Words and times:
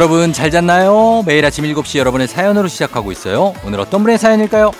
여러분 0.00 0.32
잘 0.32 0.50
잤나요? 0.50 1.22
매일 1.26 1.44
아침 1.44 1.62
7시 1.66 1.98
여러분의 1.98 2.26
사연으로 2.26 2.68
시작하고 2.68 3.12
있어요. 3.12 3.52
오늘 3.66 3.80
어떤 3.80 4.02
분의 4.02 4.16
사연일까요? 4.16 4.70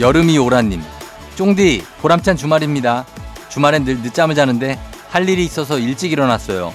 여름이 0.00 0.36
오라님. 0.38 0.82
쫑디, 1.36 1.84
보람찬 2.00 2.36
주말입니다. 2.36 3.06
주말엔 3.48 3.84
늘 3.84 3.98
늦잠을 3.98 4.34
자는데 4.34 4.76
할 5.08 5.28
일이 5.28 5.44
있어서 5.44 5.78
일찍 5.78 6.10
일어났어요. 6.10 6.74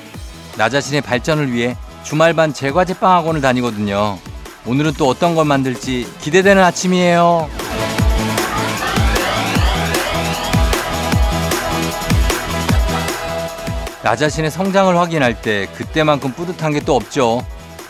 나 0.58 0.70
자신의 0.70 1.02
발전을 1.02 1.52
위해 1.52 1.76
주말반 2.04 2.54
제과제빵 2.54 3.12
학원을 3.12 3.42
다니거든요. 3.42 4.20
오늘은 4.66 4.94
또 4.98 5.10
어떤 5.10 5.36
걸 5.36 5.46
만들지 5.46 6.08
기대되는 6.22 6.64
아침이에요. 6.64 7.50
나 14.04 14.16
자신의 14.18 14.52
성장을 14.52 14.96
확인할 14.98 15.42
때 15.42 15.68
그때만큼 15.76 16.34
뿌듯한 16.34 16.74
게 16.74 16.82
또 16.82 16.96
없죠. 16.96 17.46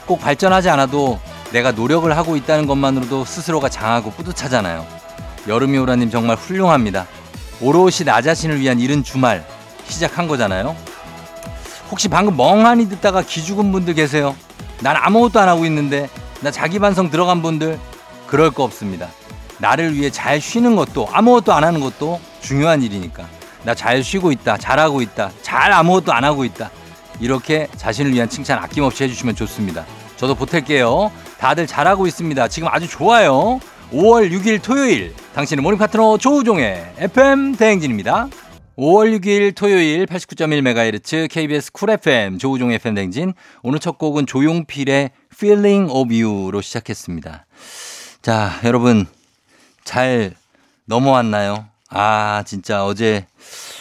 꼭 0.06 0.20
발전하지 0.20 0.70
않아도 0.70 1.20
내가 1.52 1.72
노력을 1.72 2.16
하고 2.16 2.36
있다는 2.36 2.68
것만으로도 2.68 3.26
스스로가 3.26 3.70
장하고 3.70 4.12
뿌듯하잖아요. 4.12 4.86
여름이 5.48 5.78
오라님 5.78 6.12
정말 6.12 6.36
훌륭합니다. 6.38 7.08
오롯이 7.62 8.06
나 8.06 8.22
자신을 8.22 8.60
위한 8.60 8.80
이른 8.80 9.04
주말 9.04 9.46
시작한 9.88 10.28
거잖아요. 10.28 10.76
혹시 11.90 12.08
방금 12.08 12.38
멍하니 12.38 12.90
듣다가 12.90 13.22
기죽은 13.22 13.72
분들 13.72 13.94
계세요? 13.96 14.36
난 14.82 14.96
아무것도 14.96 15.40
안 15.40 15.50
하고 15.50 15.66
있는데 15.66 16.10
나 16.44 16.52
자기 16.52 16.78
반성 16.78 17.10
들어간 17.10 17.42
분들 17.42 17.80
그럴 18.28 18.52
거 18.52 18.64
없습니다. 18.64 19.08
나를 19.60 19.96
위해 19.96 20.10
잘 20.10 20.42
쉬는 20.42 20.76
것도 20.76 21.08
아무것도 21.12 21.54
안 21.54 21.64
하는 21.64 21.80
것도 21.80 22.20
중요한 22.42 22.82
일이니까 22.84 23.26
나 23.64 23.74
잘 23.74 24.04
쉬고 24.04 24.32
있다 24.34 24.58
잘하고 24.58 25.02
있다 25.02 25.32
잘 25.42 25.72
아무것도 25.72 26.12
안 26.12 26.26
하고 26.26 26.44
있다 26.44 26.70
이렇게 27.22 27.68
자신을 27.78 28.12
위한 28.14 28.28
칭찬 28.28 28.60
아낌없이 28.60 29.06
해주시면 29.06 29.36
좋습니다. 29.36 29.86
저도 30.18 30.36
보탤게요. 30.36 31.12
다들 31.40 31.66
잘하고 31.66 32.08
있습니다. 32.08 32.48
지금 32.50 32.68
아주 32.70 32.90
좋아요. 32.90 33.60
5월 33.94 34.32
6일 34.32 34.62
토요일 34.62 35.14
당신의 35.36 35.62
morning 35.62 35.78
파트너 35.78 36.18
조우종의 36.18 36.94
FM 36.98 37.56
대행진입니다. 37.56 38.28
5월 38.78 39.18
6일 39.20 39.56
토요일 39.56 40.08
89.1MHz 40.08 41.30
KBS 41.30 41.72
쿨 41.72 41.92
FM 41.92 42.40
조우종 42.40 42.72
FM 42.72 42.96
대행진 42.96 43.34
오늘 43.62 43.80
첫 43.80 44.00
곡은 44.00 44.26
조용필의 44.26 45.12
Feeling 45.36 45.92
of 45.92 46.14
You로 46.14 46.62
시작했습니다. 46.62 47.46
자 48.22 48.52
여러분 48.64 49.06
잘 49.84 50.34
넘어왔나요? 50.86 51.68
아 51.90 52.44
진짜 52.46 52.86
어제 52.86 53.26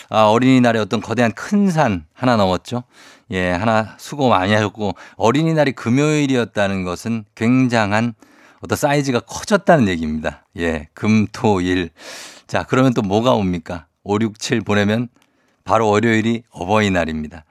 아, 0.09 0.25
어린이날에 0.25 0.79
어떤 0.79 1.01
거대한 1.01 1.33
큰 1.33 1.71
산 1.71 2.05
하나 2.13 2.37
넘었죠. 2.37 2.85
예, 3.31 3.51
하나 3.51 3.97
수고 3.99 4.29
많이 4.29 4.53
하셨고 4.53 4.93
어린이날이 5.17 5.73
금요일이었다는 5.73 6.85
것은 6.85 7.25
굉장한 7.35 8.15
어떤 8.61 8.77
사이즈가 8.77 9.21
커졌다는 9.21 9.89
얘기입니다. 9.89 10.45
예, 10.59 10.89
금, 10.93 11.27
토, 11.33 11.61
일. 11.61 11.91
자, 12.47 12.65
그러면 12.69 12.93
또 12.93 13.01
뭐가 13.03 13.33
옵니까? 13.33 13.87
5, 14.05 14.19
6, 14.21 14.39
7 14.39 14.61
보내면 14.61 15.09
바로 15.65 15.89
월요일이 15.89 16.43
어버이날입니다. 16.51 17.45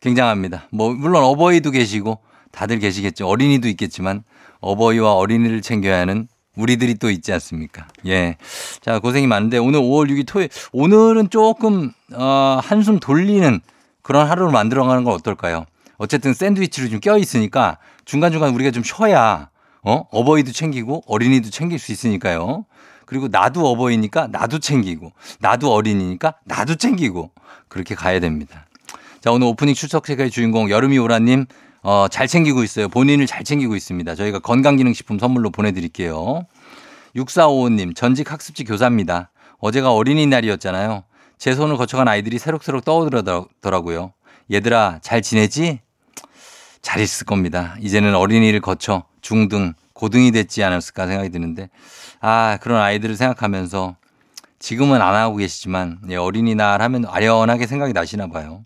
굉장합니다. 0.00 0.68
뭐, 0.70 0.92
물론 0.92 1.24
어버이도 1.24 1.72
계시고 1.72 2.20
다들 2.54 2.78
계시겠죠. 2.78 3.26
어린이도 3.26 3.68
있겠지만 3.68 4.22
어버이와 4.60 5.14
어린이를 5.14 5.60
챙겨야 5.60 5.98
하는 5.98 6.28
우리들이 6.56 6.94
또 6.94 7.10
있지 7.10 7.32
않습니까? 7.32 7.88
예. 8.06 8.36
자, 8.80 9.00
고생이 9.00 9.26
많은데 9.26 9.58
오늘 9.58 9.80
5월 9.80 10.08
6일 10.10 10.24
토요일, 10.26 10.48
오늘은 10.72 11.30
조금, 11.30 11.90
어, 12.12 12.60
한숨 12.62 13.00
돌리는 13.00 13.60
그런 14.02 14.28
하루를 14.28 14.52
만들어 14.52 14.84
가는 14.86 15.02
건 15.02 15.14
어떨까요? 15.14 15.66
어쨌든 15.96 16.32
샌드위치로 16.32 16.88
좀 16.90 17.00
껴 17.00 17.18
있으니까 17.18 17.78
중간중간 18.04 18.54
우리가 18.54 18.70
좀 18.70 18.84
쉬어야, 18.84 19.48
어? 19.82 20.04
어버이도 20.12 20.52
챙기고 20.52 21.02
어린이도 21.06 21.50
챙길 21.50 21.78
수 21.78 21.90
있으니까요. 21.92 22.66
그리고 23.06 23.28
나도 23.28 23.66
어버이니까 23.68 24.28
나도 24.28 24.60
챙기고, 24.60 25.12
나도 25.40 25.72
어린이니까 25.72 26.34
나도 26.44 26.76
챙기고, 26.76 27.32
그렇게 27.68 27.94
가야 27.94 28.20
됩니다. 28.20 28.66
자, 29.20 29.30
오늘 29.32 29.46
오프닝 29.48 29.74
출석 29.74 30.04
체크의 30.04 30.30
주인공 30.30 30.70
여름이 30.70 30.98
오라님, 30.98 31.46
어, 31.84 32.08
잘 32.08 32.26
챙기고 32.26 32.64
있어요. 32.64 32.88
본인을 32.88 33.26
잘 33.26 33.44
챙기고 33.44 33.76
있습니다. 33.76 34.14
저희가 34.14 34.38
건강기능식품 34.38 35.18
선물로 35.18 35.50
보내드릴게요. 35.50 36.46
6455님, 37.14 37.94
전직 37.94 38.32
학습지 38.32 38.64
교사입니다. 38.64 39.30
어제가 39.58 39.92
어린이날이었잖아요. 39.92 41.04
제 41.36 41.54
손을 41.54 41.76
거쳐간 41.76 42.08
아이들이 42.08 42.38
새록새록 42.38 42.86
떠오르더라고요. 42.86 44.14
얘들아, 44.50 45.00
잘 45.02 45.20
지내지? 45.20 45.80
잘 46.80 47.02
있을 47.02 47.26
겁니다. 47.26 47.76
이제는 47.80 48.14
어린이를 48.14 48.60
거쳐 48.60 49.04
중등, 49.20 49.74
고등이 49.92 50.32
됐지 50.32 50.64
않았을까 50.64 51.06
생각이 51.06 51.28
드는데, 51.28 51.68
아, 52.20 52.56
그런 52.62 52.80
아이들을 52.80 53.14
생각하면서 53.14 53.96
지금은 54.58 55.02
안 55.02 55.14
하고 55.14 55.36
계시지만, 55.36 55.98
예, 56.08 56.16
어린이날 56.16 56.80
하면 56.80 57.04
아련하게 57.06 57.66
생각이 57.66 57.92
나시나 57.92 58.28
봐요. 58.28 58.64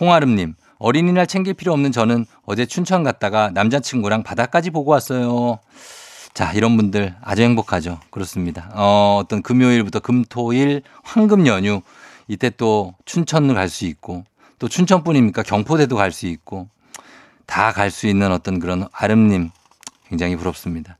홍아름님, 0.00 0.56
어린이날 0.82 1.28
챙길 1.28 1.54
필요 1.54 1.72
없는 1.72 1.92
저는 1.92 2.26
어제 2.44 2.66
춘천 2.66 3.04
갔다가 3.04 3.50
남자친구랑 3.54 4.24
바다까지 4.24 4.70
보고 4.70 4.90
왔어요. 4.90 5.60
자, 6.34 6.52
이런 6.52 6.76
분들 6.76 7.14
아주 7.22 7.42
행복하죠. 7.42 8.00
그렇습니다. 8.10 8.68
어, 8.74 9.20
어떤 9.22 9.42
금요일부터 9.42 10.00
금토일 10.00 10.82
황금 11.04 11.46
연휴 11.46 11.82
이때 12.26 12.50
또 12.50 12.94
춘천을 13.04 13.54
갈 13.54 13.68
수 13.68 13.84
있고 13.86 14.24
또 14.58 14.68
춘천뿐입니까? 14.68 15.42
경포대도 15.44 15.94
갈 15.96 16.10
수 16.10 16.26
있고 16.26 16.68
다 17.46 17.72
갈 17.72 17.90
수 17.90 18.08
있는 18.08 18.32
어떤 18.32 18.58
그런 18.58 18.88
아름님 18.92 19.50
굉장히 20.08 20.34
부럽습니다. 20.36 20.98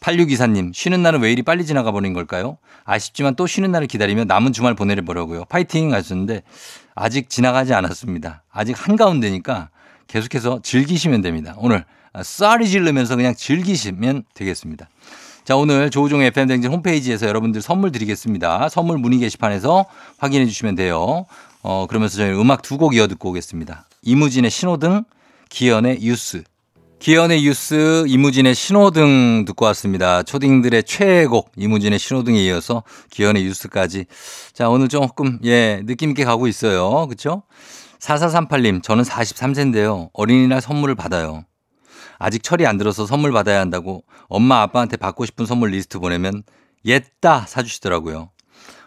8624님, 0.00 0.72
쉬는 0.74 1.02
날은 1.02 1.20
왜 1.20 1.32
이리 1.32 1.42
빨리 1.42 1.64
지나가 1.66 1.92
버린 1.92 2.12
걸까요? 2.12 2.58
아쉽지만 2.84 3.36
또 3.36 3.46
쉬는 3.46 3.70
날을 3.72 3.86
기다리며 3.88 4.24
남은 4.24 4.52
주말 4.52 4.74
보내려보려고요. 4.74 5.44
파이팅 5.46 5.92
하셨는데 5.92 6.42
아직 7.00 7.30
지나가지 7.30 7.74
않았습니다. 7.74 8.42
아직 8.50 8.74
한가운데니까 8.76 9.70
계속해서 10.08 10.60
즐기시면 10.62 11.20
됩니다. 11.20 11.54
오늘 11.58 11.84
쌀이 12.22 12.68
지르면서 12.68 13.14
그냥 13.16 13.34
즐기시면 13.36 14.24
되겠습니다. 14.34 14.88
자, 15.44 15.56
오늘 15.56 15.90
조우종의 15.90 16.26
FM댕진 16.28 16.70
홈페이지에서 16.70 17.26
여러분들 17.26 17.62
선물 17.62 17.92
드리겠습니다. 17.92 18.68
선물 18.68 18.98
문의 18.98 19.18
게시판에서 19.20 19.86
확인해 20.18 20.46
주시면 20.46 20.74
돼요. 20.74 21.26
어, 21.62 21.86
그러면서 21.88 22.16
저희 22.16 22.32
음악 22.32 22.62
두 22.62 22.76
곡 22.78 22.94
이어 22.94 23.06
듣고 23.06 23.30
오겠습니다. 23.30 23.86
이무진의 24.02 24.50
신호등, 24.50 25.04
기현의 25.48 26.02
유스. 26.02 26.42
기현의 26.98 27.46
유스, 27.46 28.04
이무진의 28.08 28.54
신호등 28.54 29.44
듣고 29.46 29.64
왔습니다. 29.66 30.22
초딩들의 30.24 30.82
최애곡, 30.82 31.52
이무진의 31.56 31.98
신호등에 31.98 32.42
이어서 32.44 32.82
기현의 33.10 33.44
Youth까지. 33.44 34.06
자, 34.52 34.68
오늘 34.68 34.88
조금, 34.88 35.38
예, 35.44 35.80
느낌 35.86 36.10
있게 36.10 36.24
가고 36.24 36.48
있어요. 36.48 37.06
그쵸? 37.06 37.44
4438님, 38.00 38.82
저는 38.82 39.04
43세인데요. 39.04 40.10
어린이날 40.12 40.60
선물을 40.60 40.96
받아요. 40.96 41.44
아직 42.18 42.42
철이 42.42 42.66
안 42.66 42.78
들어서 42.78 43.06
선물 43.06 43.30
받아야 43.30 43.60
한다고 43.60 44.02
엄마 44.28 44.62
아빠한테 44.62 44.96
받고 44.96 45.24
싶은 45.24 45.46
선물 45.46 45.70
리스트 45.70 46.00
보내면 46.00 46.42
옛다 46.84 47.46
사주시더라고요. 47.46 48.30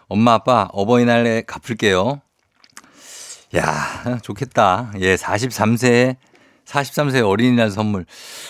엄마 0.08 0.34
아빠 0.34 0.68
어버이날에 0.72 1.42
갚을게요. 1.46 2.20
야, 3.56 4.18
좋겠다. 4.22 4.92
예, 5.00 5.16
43세에 5.16 6.16
43세 6.72 7.26
어린이날 7.28 7.70
선물. 7.70 8.06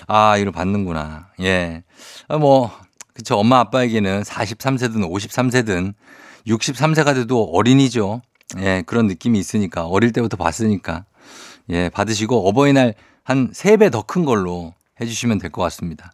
아, 0.07 0.37
이거 0.39 0.51
받는구나. 0.53 1.29
예. 1.41 1.83
아, 2.29 2.39
뭐, 2.39 2.71
그쵸. 3.15 3.37
엄마 3.37 3.59
아빠에게는 3.61 4.23
43세든 4.23 5.09
53세든 5.11 5.95
63세가 6.47 7.15
돼도 7.15 7.51
어린이죠. 7.53 8.23
예, 8.59 8.83
그런 8.87 9.07
느낌이 9.07 9.39
있으니까. 9.39 9.87
어릴 9.87 10.13
때부터 10.13 10.37
봤으니까. 10.37 11.05
예, 11.71 11.89
받으시고 11.89 12.49
어버이날 12.49 12.95
한 13.25 13.51
3배 13.53 13.91
더 13.91 14.03
큰 14.03 14.25
걸로 14.25 14.75
해주시면 15.01 15.39
될 15.39 15.51
것 15.51 15.63
같습니다. 15.63 16.13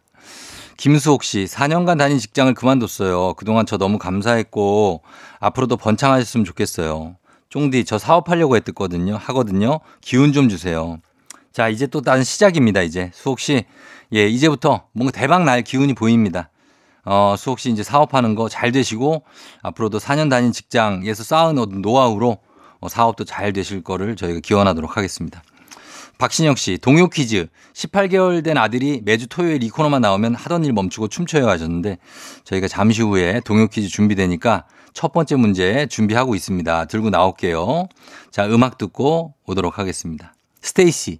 김수옥 0.77 1.23
씨, 1.23 1.45
4년간 1.45 1.97
다닌 1.97 2.19
직장을 2.19 2.53
그만뒀어요. 2.53 3.33
그동안 3.33 3.65
저 3.65 3.77
너무 3.77 3.97
감사했고, 3.97 5.01
앞으로도 5.39 5.75
번창하셨으면 5.77 6.45
좋겠어요. 6.45 7.17
쫑디, 7.49 7.83
저 7.83 7.97
사업하려고 7.97 8.55
했거든요. 8.55 9.17
하거든요. 9.17 9.79
기운 10.01 10.31
좀 10.31 10.47
주세요. 10.47 10.99
자, 11.59 11.67
이제 11.67 11.87
또 11.87 11.99
다른 11.99 12.23
시작입니다, 12.23 12.81
이제. 12.83 13.11
수옥 13.13 13.41
씨, 13.41 13.65
예, 14.13 14.25
이제부터 14.29 14.83
뭔가 14.93 15.11
대박 15.11 15.43
날 15.43 15.61
기운이 15.61 15.93
보입니다. 15.93 16.49
어, 17.03 17.35
수옥 17.37 17.59
씨 17.59 17.69
이제 17.69 17.83
사업하는 17.83 18.33
거 18.33 18.47
잘 18.47 18.71
되시고, 18.71 19.23
앞으로도 19.61 19.97
4년 19.97 20.29
다닌 20.29 20.53
직장에서 20.53 21.21
쌓은 21.25 21.81
노하우로 21.81 22.37
어, 22.79 22.87
사업도 22.87 23.25
잘 23.25 23.51
되실 23.51 23.83
거를 23.83 24.15
저희가 24.15 24.39
기원하도록 24.39 24.95
하겠습니다. 24.95 25.43
박신영 26.17 26.55
씨, 26.55 26.77
동요 26.77 27.09
퀴즈. 27.09 27.47
18개월 27.73 28.41
된 28.41 28.57
아들이 28.57 29.01
매주 29.03 29.27
토요일 29.27 29.61
이 29.61 29.69
코너만 29.69 29.99
나오면 29.99 30.35
하던 30.35 30.63
일 30.63 30.71
멈추고 30.71 31.09
춤춰요 31.09 31.49
하셨는데 31.49 31.97
저희가 32.45 32.69
잠시 32.69 33.01
후에 33.01 33.41
동요 33.43 33.67
퀴즈 33.67 33.89
준비되니까 33.89 34.63
첫 34.93 35.11
번째 35.11 35.35
문제 35.35 35.87
준비하고 35.87 36.35
있습니다. 36.35 36.85
들고 36.85 37.09
나올게요. 37.09 37.89
자, 38.31 38.47
음악 38.47 38.77
듣고 38.77 39.33
오도록 39.45 39.77
하겠습니다. 39.77 40.33
스테이시, 40.61 41.19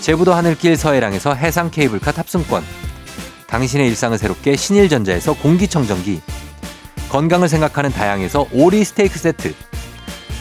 제부도 0.00 0.32
하늘길 0.32 0.76
서해랑에서 0.76 1.34
해상 1.34 1.70
케이블카 1.70 2.12
탑승권. 2.12 2.64
당신의 3.46 3.88
일상을 3.88 4.16
새롭게 4.16 4.56
신일전자에서 4.56 5.34
공기청정기. 5.34 6.22
건강을 7.10 7.48
생각하는 7.48 7.90
다향에서 7.90 8.46
오리 8.52 8.82
스테이크 8.82 9.18
세트. 9.18 9.54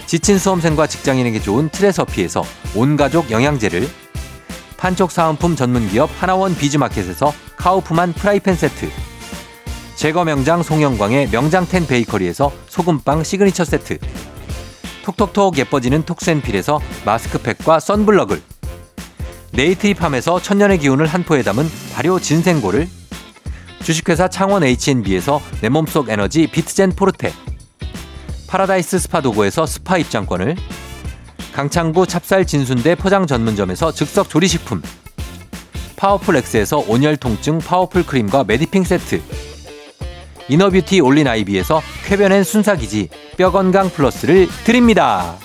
지친 0.05 0.39
수험생과 0.39 0.87
직장인에게 0.87 1.41
좋은 1.41 1.69
트레서피에서 1.69 2.43
온가족 2.73 3.31
영양제를. 3.31 3.87
판촉 4.77 5.11
사은품 5.11 5.57
전문기업 5.57 6.09
하나원 6.19 6.55
비즈마켓에서 6.55 7.33
카우프만 7.57 8.13
프라이팬 8.13 8.55
세트. 8.55 8.89
제거 9.95 10.23
명장 10.23 10.63
송영광의 10.63 11.29
명장텐 11.31 11.85
베이커리에서 11.85 12.53
소금빵 12.69 13.25
시그니처 13.25 13.65
세트. 13.65 13.97
톡톡톡 15.03 15.57
예뻐지는 15.57 16.03
톡센필에서 16.03 16.79
마스크팩과 17.03 17.81
선블럭을. 17.81 18.41
네이트리팜에서 19.53 20.41
천년의 20.41 20.79
기운을 20.79 21.07
한 21.07 21.23
포에 21.23 21.43
담은 21.43 21.69
발효 21.93 22.19
진생고를. 22.19 22.87
주식회사 23.83 24.27
창원 24.27 24.63
H&B에서 24.63 25.41
내 25.61 25.69
몸속 25.69 26.09
에너지 26.09 26.47
비트젠 26.47 26.91
포르테 26.91 27.33
파라다이스 28.47 28.99
스파 28.99 29.21
도고에서 29.21 29.65
스파 29.65 29.97
입장권을 29.97 30.55
강창구 31.53 32.05
찹쌀 32.05 32.45
진순대 32.45 32.95
포장 32.95 33.25
전문점에서 33.25 33.91
즉석 33.91 34.29
조리식품 34.29 34.81
파워풀 35.95 36.35
엑스에서 36.37 36.79
온열 36.87 37.17
통증 37.17 37.57
파워풀 37.59 38.05
크림과 38.05 38.43
메디핑 38.43 38.83
세트 38.83 39.21
이너뷰티 40.49 40.99
올린 40.99 41.27
아이비에서 41.27 41.81
쾌변엔 42.05 42.43
순사기지 42.43 43.09
뼈건강 43.37 43.89
플러스를 43.89 44.47
드립니다. 44.65 45.37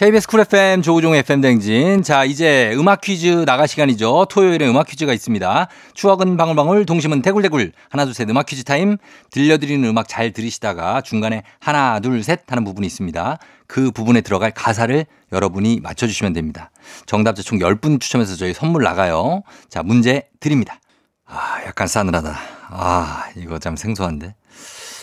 KBS 0.00 0.28
쿨 0.28 0.40
FM 0.40 0.80
조우종 0.80 1.14
FM 1.14 1.42
댕진. 1.42 2.02
자, 2.02 2.24
이제 2.24 2.72
음악 2.74 3.02
퀴즈 3.02 3.44
나갈 3.44 3.68
시간이죠. 3.68 4.28
토요일에 4.30 4.66
음악 4.66 4.86
퀴즈가 4.86 5.12
있습니다. 5.12 5.68
추억은 5.92 6.38
방울방울, 6.38 6.86
동심은 6.86 7.20
대굴대굴. 7.20 7.72
하나, 7.90 8.06
둘, 8.06 8.14
셋 8.14 8.30
음악 8.30 8.46
퀴즈 8.46 8.64
타임. 8.64 8.96
들려드리는 9.30 9.86
음악 9.86 10.08
잘 10.08 10.32
들으시다가 10.32 11.02
중간에 11.02 11.42
하나, 11.58 12.00
둘, 12.00 12.22
셋 12.22 12.44
하는 12.50 12.64
부분이 12.64 12.86
있습니다. 12.86 13.36
그 13.66 13.90
부분에 13.90 14.22
들어갈 14.22 14.52
가사를 14.52 15.04
여러분이 15.32 15.80
맞춰주시면 15.80 16.32
됩니다. 16.32 16.70
정답자 17.04 17.42
총 17.42 17.58
10분 17.58 18.00
추첨해서 18.00 18.36
저희 18.36 18.54
선물 18.54 18.82
나가요. 18.84 19.42
자, 19.68 19.82
문제 19.82 20.30
드립니다. 20.40 20.80
아, 21.26 21.60
약간 21.66 21.86
싸늘하다. 21.86 22.38
아, 22.70 23.24
이거 23.36 23.58
참 23.58 23.76
생소한데. 23.76 24.34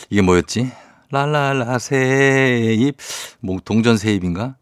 이게 0.09 0.23
뭐였지? 0.23 0.71
랄랄라 1.11 1.77
세입. 1.77 2.97
뭐 3.41 3.59
동전 3.63 3.95
세입인가? 3.95 4.55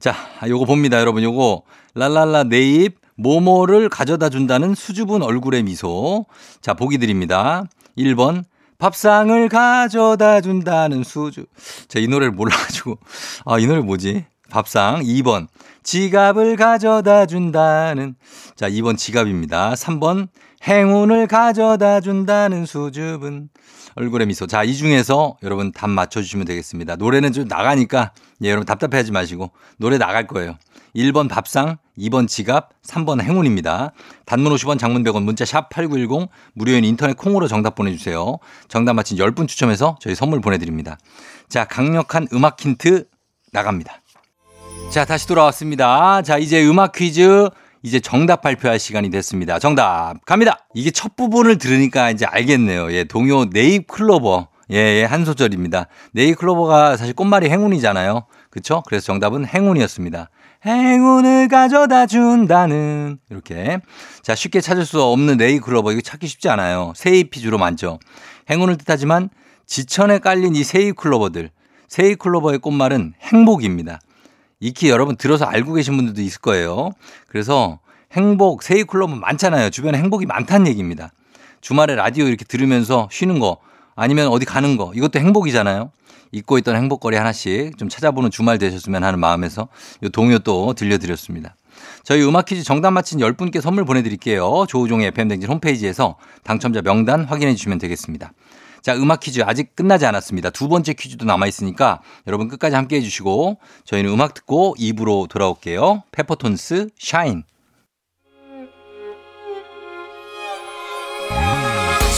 자, 0.00 0.16
요거 0.48 0.64
봅니다, 0.64 0.98
여러분. 0.98 1.22
요거 1.22 1.62
랄랄라 1.94 2.44
네입 2.44 2.96
모모를 3.16 3.90
가져다 3.90 4.30
준다는 4.30 4.74
수줍은 4.74 5.22
얼굴의 5.22 5.62
미소. 5.62 6.24
자, 6.62 6.72
보기 6.72 6.96
드립니다. 6.96 7.64
1번 7.98 8.44
밥상을 8.78 9.48
가져다 9.50 10.40
준다는 10.40 11.04
수주. 11.04 11.44
제가 11.88 12.02
이 12.02 12.08
노래를 12.08 12.32
몰라가지고. 12.32 12.96
아, 13.44 13.58
이 13.58 13.66
노래 13.66 13.82
뭐지? 13.82 14.24
밥상. 14.48 15.02
2번. 15.02 15.48
지갑을 15.82 16.56
가져다 16.56 17.26
준다는. 17.26 18.14
자, 18.56 18.70
2번 18.70 18.96
지갑입니다. 18.96 19.74
3번. 19.74 20.28
행운을 20.66 21.26
가져다 21.26 22.00
준다는 22.00 22.66
수줍은 22.66 23.48
얼굴의 23.96 24.26
미소. 24.26 24.46
자, 24.46 24.62
이 24.62 24.74
중에서 24.74 25.36
여러분 25.42 25.72
답 25.72 25.90
맞춰주시면 25.90 26.46
되겠습니다. 26.46 26.96
노래는 26.96 27.32
좀 27.32 27.48
나가니까 27.48 28.12
예, 28.42 28.48
여러분 28.48 28.66
답답해하지 28.66 29.12
마시고 29.12 29.50
노래 29.78 29.98
나갈 29.98 30.26
거예요. 30.26 30.56
1번 30.94 31.28
밥상, 31.28 31.78
2번 31.98 32.26
지갑, 32.26 32.70
3번 32.82 33.22
행운입니다. 33.22 33.92
단문 34.26 34.52
50원, 34.54 34.78
장문 34.78 35.04
100원, 35.04 35.22
문자 35.22 35.44
샵 35.44 35.68
8910, 35.70 36.28
무료인 36.54 36.84
인터넷 36.84 37.16
콩으로 37.16 37.46
정답 37.46 37.74
보내주세요. 37.74 38.38
정답 38.68 38.94
맞힌 38.94 39.16
10분 39.16 39.46
추첨해서 39.46 39.96
저희 40.00 40.14
선물 40.14 40.40
보내드립니다. 40.40 40.98
자, 41.48 41.64
강력한 41.64 42.26
음악 42.32 42.60
힌트 42.60 43.06
나갑니다. 43.52 44.00
자, 44.90 45.04
다시 45.04 45.28
돌아왔습니다. 45.28 46.22
자, 46.22 46.38
이제 46.38 46.66
음악 46.66 46.92
퀴즈 46.92 47.48
이제 47.82 48.00
정답 48.00 48.42
발표할 48.42 48.78
시간이 48.78 49.10
됐습니다. 49.10 49.58
정답 49.58 50.24
갑니다. 50.26 50.58
이게 50.74 50.90
첫 50.90 51.16
부분을 51.16 51.58
들으니까 51.58 52.10
이제 52.10 52.26
알겠네요. 52.26 52.92
예, 52.92 53.04
동요 53.04 53.46
네잎 53.46 53.86
클로버. 53.86 54.48
예, 54.72 54.76
예, 54.76 55.04
한 55.04 55.24
소절입니다. 55.24 55.86
네잎 56.12 56.38
클로버가 56.38 56.96
사실 56.96 57.14
꽃말이 57.14 57.50
행운이잖아요. 57.50 58.26
그쵸? 58.50 58.82
그래서 58.86 59.06
정답은 59.06 59.46
행운이었습니다. 59.46 60.30
행운을 60.64 61.48
가져다 61.48 62.06
준다는 62.06 63.18
이렇게 63.30 63.80
자 64.22 64.34
쉽게 64.34 64.60
찾을 64.60 64.84
수 64.84 65.02
없는 65.02 65.38
네잎 65.38 65.58
클로버 65.60 65.92
이거 65.92 66.02
찾기 66.02 66.26
쉽지 66.26 66.50
않아요. 66.50 66.92
세잎이 66.96 67.40
주로 67.40 67.56
많죠. 67.56 67.98
행운을 68.50 68.76
뜻하지만 68.76 69.30
지천에 69.66 70.18
깔린 70.18 70.54
이 70.54 70.62
세잎 70.62 70.96
클로버들 70.96 71.50
세잎 71.88 72.18
클로버의 72.18 72.58
꽃말은 72.58 73.14
행복입니다. 73.22 74.00
익히 74.60 74.90
여러분 74.90 75.16
들어서 75.16 75.46
알고 75.46 75.74
계신 75.74 75.96
분들도 75.96 76.20
있을 76.20 76.40
거예요. 76.40 76.90
그래서 77.28 77.78
행복, 78.12 78.62
세이 78.62 78.84
클럽은 78.84 79.18
많잖아요. 79.18 79.70
주변에 79.70 79.98
행복이 79.98 80.26
많다는 80.26 80.66
얘기입니다. 80.68 81.10
주말에 81.60 81.94
라디오 81.94 82.26
이렇게 82.26 82.44
들으면서 82.44 83.08
쉬는 83.10 83.38
거 83.38 83.58
아니면 83.96 84.28
어디 84.28 84.44
가는 84.44 84.76
거 84.76 84.92
이것도 84.94 85.18
행복이잖아요. 85.18 85.90
잊고 86.32 86.58
있던 86.58 86.76
행복거리 86.76 87.16
하나씩 87.16 87.76
좀 87.76 87.88
찾아보는 87.88 88.30
주말 88.30 88.58
되셨으면 88.58 89.02
하는 89.02 89.18
마음에서 89.18 89.68
이 90.02 90.08
동요 90.10 90.38
또 90.38 90.74
들려드렸습니다. 90.74 91.56
저희 92.04 92.22
음악 92.22 92.46
퀴즈 92.46 92.62
정답 92.62 92.92
맞힌 92.92 93.18
10분께 93.18 93.60
선물 93.60 93.84
보내드릴게요. 93.84 94.66
조우종의 94.68 95.08
FM댕진 95.08 95.48
홈페이지에서 95.50 96.16
당첨자 96.44 96.82
명단 96.82 97.24
확인해 97.24 97.54
주시면 97.54 97.78
되겠습니다. 97.78 98.32
자, 98.82 98.94
음악 98.94 99.20
퀴즈 99.20 99.42
아직 99.44 99.74
끝나지 99.76 100.06
않았습니다. 100.06 100.50
두 100.50 100.68
번째 100.68 100.92
퀴즈도 100.94 101.24
남아있으니까 101.24 102.00
여러분 102.26 102.48
끝까지 102.48 102.76
함께 102.76 102.96
해주시고 102.96 103.58
저희는 103.84 104.10
음악 104.10 104.34
듣고 104.34 104.74
2부로 104.78 105.28
돌아올게요. 105.28 106.02
페퍼톤스 106.12 106.90
샤인. 106.98 107.44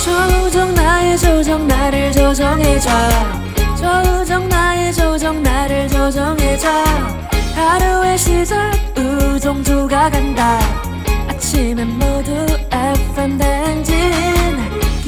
조정 0.04 0.75
나의 0.75 1.19
조정 1.19 1.66
나를 1.66 2.12
조정해줘 2.12 2.90
조정 3.76 4.49
나의 4.49 4.92
조정 4.92 5.42
나를 5.42 5.88
조정해줘 5.88 6.69
하루의 7.54 8.19
시절 8.19 8.71
우정조가 8.97 10.11
간다 10.11 10.59
아침엔 11.28 11.88
모두 11.99 12.33
FM 12.71 13.38
댕진 13.38 13.95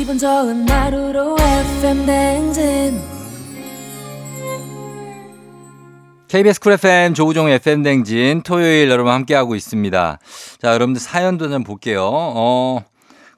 기분 0.04 0.18
좋은 0.18 0.68
하루로 0.68 1.34
FM 1.80 2.04
댕진 2.04 3.00
KBS 6.28 6.60
쿨 6.60 6.72
FM 6.72 7.14
조우종의 7.14 7.54
FM 7.54 7.82
댕진 7.82 8.42
토요일 8.42 8.90
여러분 8.90 9.14
함께하고 9.14 9.54
있습니다. 9.54 10.18
자, 10.60 10.74
여러분들 10.74 11.00
사연도 11.00 11.48
좀 11.48 11.64
볼게요. 11.64 12.10
어, 12.12 12.84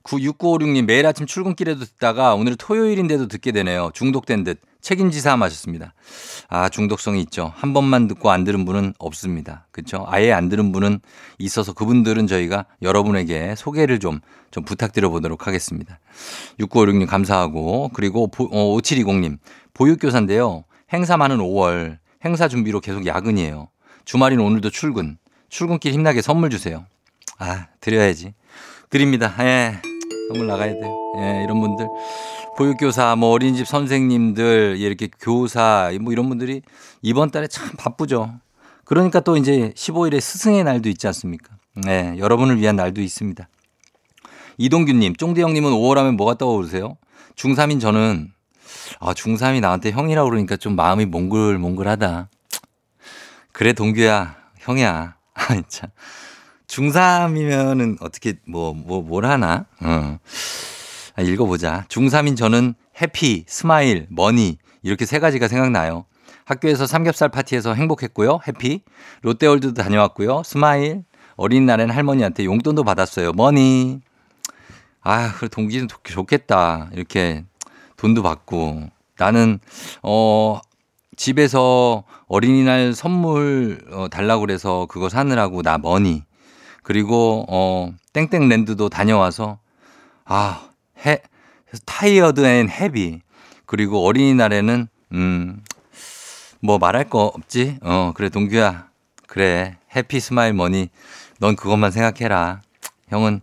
96956님 0.03 0.87
매일 0.87 1.07
아침 1.07 1.25
출근길에도 1.25 1.85
듣다가 1.85 2.35
오늘 2.35 2.57
토요일인데도 2.57 3.29
듣게 3.29 3.53
되네요. 3.53 3.93
중독된 3.95 4.43
듯 4.43 4.59
책임지사 4.87 5.37
마셨습니다. 5.37 5.95
아, 6.49 6.69
중독성이 6.69 7.21
있죠. 7.23 7.53
한 7.57 7.73
번만 7.73 8.07
듣고 8.07 8.31
안 8.31 8.45
들은 8.45 8.65
분은 8.65 8.95
없습니다. 9.01 9.67
그렇죠? 9.73 10.05
아예 10.07 10.31
안 10.31 10.49
들은 10.49 10.71
분은 10.71 11.01
있어서 11.41 11.73
그분들은 11.73 12.29
저희가 12.29 12.67
여러분에게 12.83 13.57
소개를 13.57 13.99
좀, 13.99 14.21
좀 14.53 14.65
부탁드려 14.65 15.09
보도록 15.09 15.49
하겠습니다. 15.49 15.99
6956님 16.61 17.09
감사하고 17.09 17.91
그리고 17.95 18.31
어, 18.39 18.77
5720님 18.79 19.39
보육교사인데요. 19.75 20.63
행사 20.93 21.17
많은 21.17 21.39
5월 21.39 21.99
행사 22.25 22.47
준비로 22.47 22.79
계속 22.79 23.07
야근이에요. 23.07 23.69
주말인 24.05 24.39
오늘도 24.39 24.71
출근. 24.71 25.19
출근길 25.49 25.95
힘나게 25.95 26.23
선물 26.23 26.49
주세요. 26.49 26.87
아, 27.41 27.67
드려야지. 27.81 28.35
드립니다. 28.89 29.35
예. 29.41 29.96
선물 30.29 30.47
나가야 30.47 30.73
돼요. 30.73 30.93
예, 31.19 31.43
이런 31.45 31.61
분들. 31.61 31.87
보육교사, 32.57 33.17
뭐 33.17 33.31
어린이집 33.31 33.67
선생님들, 33.67 34.77
이렇게 34.79 35.09
교사, 35.21 35.91
뭐 36.01 36.13
이런 36.13 36.29
분들이 36.29 36.63
이번 37.03 37.31
달에 37.31 37.47
참 37.47 37.71
바쁘죠. 37.77 38.35
그러니까 38.85 39.21
또 39.21 39.37
이제 39.37 39.73
15일에 39.75 40.21
스승의 40.21 40.65
날도 40.65 40.89
있지 40.89 41.07
않습니까? 41.07 41.57
네, 41.75 42.15
여러분을 42.19 42.59
위한 42.59 42.77
날도 42.77 43.01
있습니다. 43.01 43.49
이동규님, 44.59 45.17
쫑디 45.17 45.43
형님은 45.43 45.71
5월 45.73 45.97
하면 45.97 46.17
뭐가 46.17 46.35
떠오르세요? 46.35 46.97
중3인 47.35 47.81
저는, 47.81 48.33
아, 49.01 49.13
중3이 49.13 49.61
나한테 49.61 49.91
형이라고 49.91 50.31
그러니까 50.31 50.57
좀 50.57 50.77
마음이 50.77 51.05
몽글몽글하다. 51.07 52.31
그래, 53.53 53.73
동규야, 53.73 54.37
형이야. 54.59 55.17
아, 55.35 55.63
참. 55.69 55.91
중3이면은 56.69 57.97
어떻게, 58.01 58.35
뭐, 58.47 58.75
뭐, 58.75 59.03
뭘 59.03 59.25
하나? 59.25 59.67
어. 59.81 60.19
아, 61.15 61.23
읽어보자. 61.23 61.87
중3인 61.89 62.37
저는 62.37 62.75
happy, 63.01 63.45
smile, 63.47 64.07
money, 64.11 64.59
이렇게 64.83 65.07
세 65.07 65.19
가지가 65.19 65.49
생각나요. 65.49 66.05
학교에서 66.45 66.87
삼겹살 66.87 67.29
파티에서 67.29 67.75
행복했고요. 67.75 68.41
happy. 68.47 68.83
롯데월드도 69.23 69.75
다녀왔고요. 69.75 70.43
smile. 70.45 71.03
어린이날엔 71.37 71.91
할머니한테 71.91 72.45
용돈도 72.45 72.85
받았어요. 72.85 73.33
money. 73.33 74.01
아, 75.03 75.33
그래, 75.35 75.49
동규는 75.49 75.89
좋겠다. 76.05 76.91
이렇게 76.93 77.45
돈도 77.97 78.23
받고. 78.23 78.89
나는, 79.19 79.59
어, 80.03 80.61
집에서 81.17 82.05
어린이날 82.29 82.93
선물 82.93 83.81
어, 83.91 84.09
달라고 84.09 84.43
그래서 84.43 84.87
그거 84.89 85.09
사느라고 85.09 85.63
나 85.63 85.79
money. 85.79 86.23
그리고, 86.87 87.45
어, 87.49 87.93
땡땡랜드도 88.13 88.91
다녀와서, 88.91 89.59
아, 90.25 90.69
해, 91.05 91.21
tired 91.85 92.47
and 92.47 92.69
heavy. 92.71 93.23
그리고 93.65 94.07
어린이날에는, 94.07 94.87
음, 95.15 95.65
뭐 96.61 96.79
말할 96.79 97.11
거 97.11 97.25
없지? 97.25 97.79
어, 97.83 98.13
그래, 98.15 98.29
동규야. 98.29 98.89
그래. 99.27 99.79
happy 99.97 100.21
smile 100.21 100.53
money. 100.53 100.89
넌 101.41 101.57
그것만 101.57 101.91
생각해라. 101.91 102.63
형은, 103.09 103.41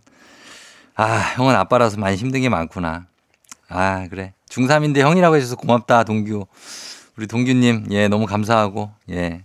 아, 0.96 1.04
형은 1.36 1.54
아빠라서 1.54 1.98
많이 1.98 2.16
힘든 2.16 2.40
게 2.40 2.48
많구나. 2.48 3.04
아, 3.68 4.08
그래. 4.08 4.32
중3인데 4.48 5.00
형이라고 5.00 5.36
해줘서 5.36 5.56
고맙다, 5.56 6.04
동규. 6.04 6.46
우리 7.18 7.26
동규님, 7.26 7.88
예, 7.90 8.08
너무 8.08 8.24
감사하고, 8.24 8.90
예. 9.10 9.44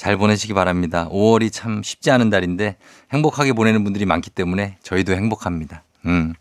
잘 0.00 0.16
보내시기 0.16 0.54
바랍니다. 0.54 1.10
5월이 1.10 1.52
참 1.52 1.82
쉽지 1.82 2.10
않은 2.10 2.30
달인데 2.30 2.78
행복하게 3.12 3.52
보내는 3.52 3.84
분들이 3.84 4.06
많기 4.06 4.30
때문에 4.30 4.78
저희도 4.82 5.12
행복합니다. 5.12 5.82
음. 6.06 6.32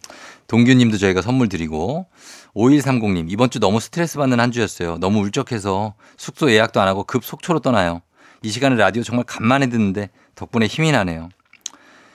동규님도 0.47 0.97
저희가 0.97 1.21
선물 1.21 1.49
드리고 1.49 2.07
5130님 2.55 3.25
이번 3.29 3.49
주 3.49 3.59
너무 3.59 3.81
스트레스 3.81 4.17
받는 4.17 4.39
한 4.39 4.53
주였어요. 4.53 4.97
너무 4.99 5.19
울적해서 5.19 5.95
숙소 6.15 6.49
예약도 6.49 6.79
안 6.79 6.87
하고 6.87 7.03
급 7.03 7.25
속초로 7.25 7.59
떠나요. 7.59 8.01
이 8.43 8.49
시간에 8.49 8.77
라디오 8.77 9.03
정말 9.03 9.25
간만에 9.25 9.67
듣는데 9.67 10.09
덕분에 10.35 10.65
힘이 10.67 10.93
나네요. 10.93 11.27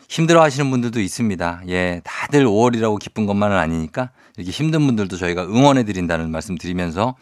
힘들어 0.09 0.43
하시는 0.43 0.71
분들도 0.71 0.99
있습니다. 0.99 1.65
예, 1.69 2.01
다들 2.05 2.47
5월이라고 2.47 2.99
기쁜 2.99 3.27
것만은 3.27 3.55
아니니까 3.59 4.13
이렇게 4.39 4.51
힘든 4.51 4.87
분들도 4.87 5.19
저희가 5.19 5.45
응원해 5.45 5.85
드린다는 5.85 6.31
말씀 6.31 6.57
드리면서 6.57 7.17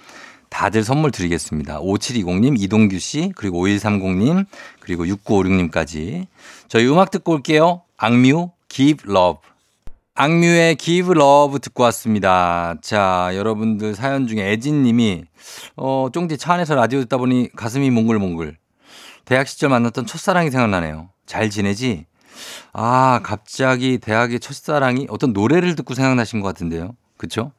다들 0.52 0.84
선물 0.84 1.10
드리겠습니다. 1.10 1.80
5720님, 1.80 2.60
이동규 2.60 2.98
씨, 2.98 3.32
그리고 3.36 3.66
5130님, 3.66 4.44
그리고 4.80 5.06
6956님까지. 5.06 6.26
저희 6.68 6.86
음악 6.86 7.10
듣고 7.10 7.32
올게요. 7.32 7.80
악뮤, 7.96 8.50
Give 8.68 9.10
Love. 9.10 9.40
악뮤의 10.14 10.76
Give 10.76 11.12
Love 11.16 11.58
듣고 11.58 11.84
왔습니다. 11.84 12.74
자, 12.82 13.30
여러분들 13.34 13.94
사연 13.94 14.26
중에 14.26 14.52
애진 14.52 14.82
님이, 14.82 15.24
어, 15.76 16.08
쫑디 16.12 16.36
차 16.36 16.52
안에서 16.52 16.74
라디오 16.74 17.00
듣다 17.00 17.16
보니 17.16 17.48
가슴이 17.56 17.88
몽글몽글. 17.90 18.58
대학 19.24 19.48
시절 19.48 19.70
만났던 19.70 20.04
첫사랑이 20.04 20.50
생각나네요. 20.50 21.08
잘 21.24 21.48
지내지? 21.48 22.04
아, 22.74 23.20
갑자기 23.22 23.96
대학의 23.96 24.38
첫사랑이 24.38 25.06
어떤 25.08 25.32
노래를 25.32 25.76
듣고 25.76 25.94
생각나신 25.94 26.42
것 26.42 26.48
같은데요. 26.48 26.94
그쵸? 27.16 27.52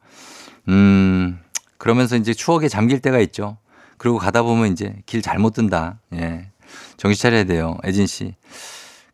음, 0.68 1.40
그러면서 1.84 2.16
이제 2.16 2.32
추억에 2.32 2.66
잠길 2.66 3.00
때가 3.00 3.18
있죠. 3.18 3.58
그리고 3.98 4.16
가다 4.16 4.40
보면 4.40 4.72
이제 4.72 4.96
길 5.04 5.20
잘못 5.20 5.52
든다. 5.52 5.98
예. 6.14 6.48
정신 6.96 7.20
차려야 7.20 7.44
돼요. 7.44 7.76
애진 7.84 8.06
씨. 8.06 8.36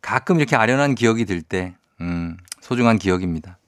가끔 0.01 0.37
이렇게 0.37 0.55
아련한 0.55 0.95
기억이 0.95 1.25
들 1.25 1.43
때, 1.43 1.75
음, 2.01 2.37
소중한 2.61 3.01
기억입니다. 3.01 3.59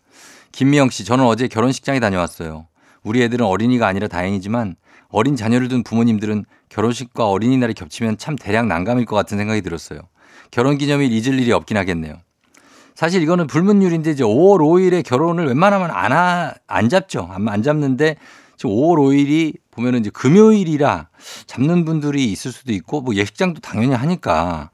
김미영 0.52 0.90
씨, 0.90 1.04
저는 1.04 1.24
어제 1.24 1.48
결혼식장에 1.48 1.98
다녀왔어요. 1.98 2.68
우리 3.02 3.24
애들은 3.24 3.44
어린이가 3.44 3.88
아니라 3.88 4.06
다행이지만 4.06 4.76
어린 5.08 5.34
자녀를 5.34 5.66
둔 5.66 5.82
부모님들은 5.82 6.44
결혼식과 6.68 7.28
어린이날이 7.28 7.74
겹치면 7.74 8.18
참 8.18 8.36
대략 8.36 8.68
난감일 8.68 9.06
것 9.06 9.16
같은 9.16 9.36
생각이 9.36 9.62
들었어요. 9.62 9.98
결혼 10.52 10.78
기념일 10.78 11.10
잊을 11.10 11.40
일이 11.40 11.50
없긴 11.50 11.76
하겠네요. 11.76 12.20
사실 12.94 13.20
이거는 13.20 13.48
불문율인데 13.48 14.12
이제 14.12 14.22
5월 14.22 14.60
5일에 14.60 15.04
결혼을 15.04 15.48
웬만하면 15.48 15.90
안, 15.90 16.12
하, 16.12 16.54
안 16.68 16.88
잡죠. 16.88 17.28
안, 17.32 17.48
안 17.48 17.64
잡는데 17.64 18.16
지금 18.62 18.76
5월 18.76 18.96
5일이 18.98 19.56
보면은 19.72 19.98
이제 19.98 20.10
금요일이라 20.10 21.08
잡는 21.46 21.84
분들이 21.84 22.30
있을 22.30 22.52
수도 22.52 22.72
있고 22.72 23.00
뭐 23.00 23.16
예식장도 23.16 23.60
당연히 23.60 23.92
하니까. 23.92 24.70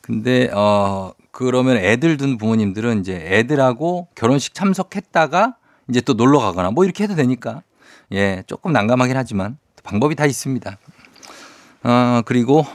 근데 0.00 0.50
어 0.52 1.12
그러면 1.30 1.76
애들 1.76 2.16
둔 2.16 2.38
부모님들은 2.38 2.98
이제 2.98 3.14
애들하고 3.14 4.08
결혼식 4.16 4.52
참석했다가 4.54 5.54
이제 5.88 6.00
또 6.00 6.14
놀러 6.14 6.40
가거나 6.40 6.72
뭐 6.72 6.84
이렇게 6.84 7.04
해도 7.04 7.14
되니까 7.14 7.62
예 8.10 8.42
조금 8.48 8.72
난감하긴 8.72 9.16
하지만 9.16 9.58
방법이 9.84 10.16
다 10.16 10.26
있습니다. 10.26 10.78
어 11.84 12.22
그리고 12.24 12.66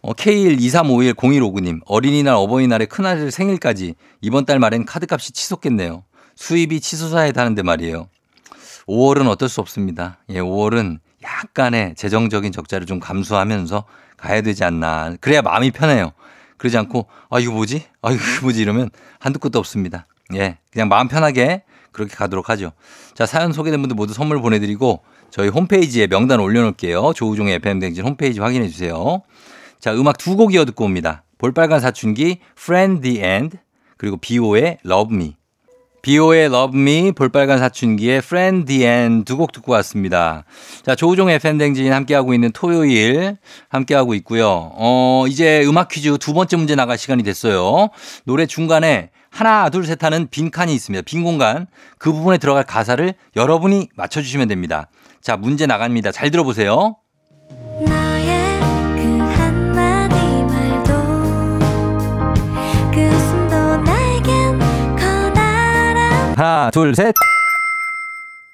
어, 0.00 0.14
K123510159님 0.14 1.80
어린이날 1.84 2.34
어버이날에 2.36 2.86
큰아들 2.86 3.30
생일까지 3.30 3.94
이번 4.22 4.46
달 4.46 4.58
말엔 4.58 4.86
카드값이 4.86 5.32
치솟겠네요. 5.32 6.02
수입이 6.34 6.80
치솟아야 6.80 7.32
하는데 7.34 7.62
말이에요. 7.62 8.08
5월은 8.88 9.28
어쩔 9.28 9.48
수 9.48 9.60
없습니다. 9.60 10.18
예, 10.30 10.40
5월은 10.40 10.98
약간의 11.22 11.94
재정적인 11.96 12.52
적자를 12.52 12.86
좀 12.86 13.00
감수하면서 13.00 13.84
가야 14.16 14.40
되지 14.42 14.64
않나. 14.64 15.16
그래야 15.20 15.42
마음이 15.42 15.70
편해요. 15.72 16.12
그러지 16.56 16.78
않고, 16.78 17.06
아, 17.30 17.38
이거 17.38 17.52
뭐지? 17.52 17.84
아, 18.02 18.12
이거 18.12 18.22
뭐지? 18.42 18.62
이러면 18.62 18.90
한두 19.18 19.38
끝도 19.38 19.58
없습니다. 19.58 20.06
예, 20.34 20.58
그냥 20.72 20.88
마음 20.88 21.08
편하게 21.08 21.62
그렇게 21.92 22.14
가도록 22.14 22.48
하죠. 22.50 22.72
자, 23.14 23.26
사연 23.26 23.52
소개된 23.52 23.80
분들 23.80 23.94
모두 23.94 24.12
선물 24.14 24.40
보내드리고 24.40 25.02
저희 25.30 25.48
홈페이지에 25.48 26.06
명단 26.06 26.40
올려놓을게요. 26.40 27.12
조우종의 27.14 27.54
FM댕진 27.56 28.04
홈페이지 28.04 28.40
확인해 28.40 28.68
주세요. 28.68 29.22
자, 29.80 29.94
음악 29.94 30.18
두 30.18 30.36
곡 30.36 30.54
이어 30.54 30.64
듣고 30.64 30.84
옵니다. 30.84 31.24
볼빨간 31.38 31.80
사춘기, 31.80 32.38
Friend 32.58 33.02
the 33.02 33.22
End, 33.24 33.58
그리고 33.96 34.16
비오의 34.18 34.78
Love 34.86 35.14
Me. 35.14 35.36
비오의 36.06 36.44
Love 36.44 36.80
Me, 36.80 37.10
볼빨간 37.10 37.58
사춘기의 37.58 38.18
Friend 38.18 38.64
the 38.64 38.84
End 38.84 39.24
두 39.24 39.36
곡 39.36 39.50
듣고 39.50 39.72
왔습니다. 39.72 40.44
자, 40.84 40.94
조우종의 40.94 41.40
FM 41.40 41.48
대행진 41.48 41.92
함께하고 41.92 42.32
있는 42.32 42.52
토요일 42.52 43.36
함께하고 43.70 44.14
있고요. 44.14 44.70
어, 44.76 45.24
이제 45.28 45.64
음악 45.66 45.88
퀴즈 45.88 46.16
두 46.18 46.32
번째 46.32 46.58
문제 46.58 46.76
나갈 46.76 46.96
시간이 46.96 47.24
됐어요. 47.24 47.88
노래 48.22 48.46
중간에 48.46 49.10
하나, 49.30 49.68
둘, 49.68 49.84
셋 49.84 50.04
하는 50.04 50.28
빈 50.30 50.52
칸이 50.52 50.72
있습니다. 50.72 51.02
빈 51.04 51.24
공간. 51.24 51.66
그 51.98 52.12
부분에 52.12 52.38
들어갈 52.38 52.62
가사를 52.62 53.12
여러분이 53.34 53.88
맞춰주시면 53.96 54.46
됩니다. 54.46 54.88
자, 55.20 55.36
문제 55.36 55.66
나갑니다. 55.66 56.12
잘 56.12 56.30
들어보세요. 56.30 56.98
하나, 66.36 66.70
둘, 66.70 66.94
셋. 66.94 67.14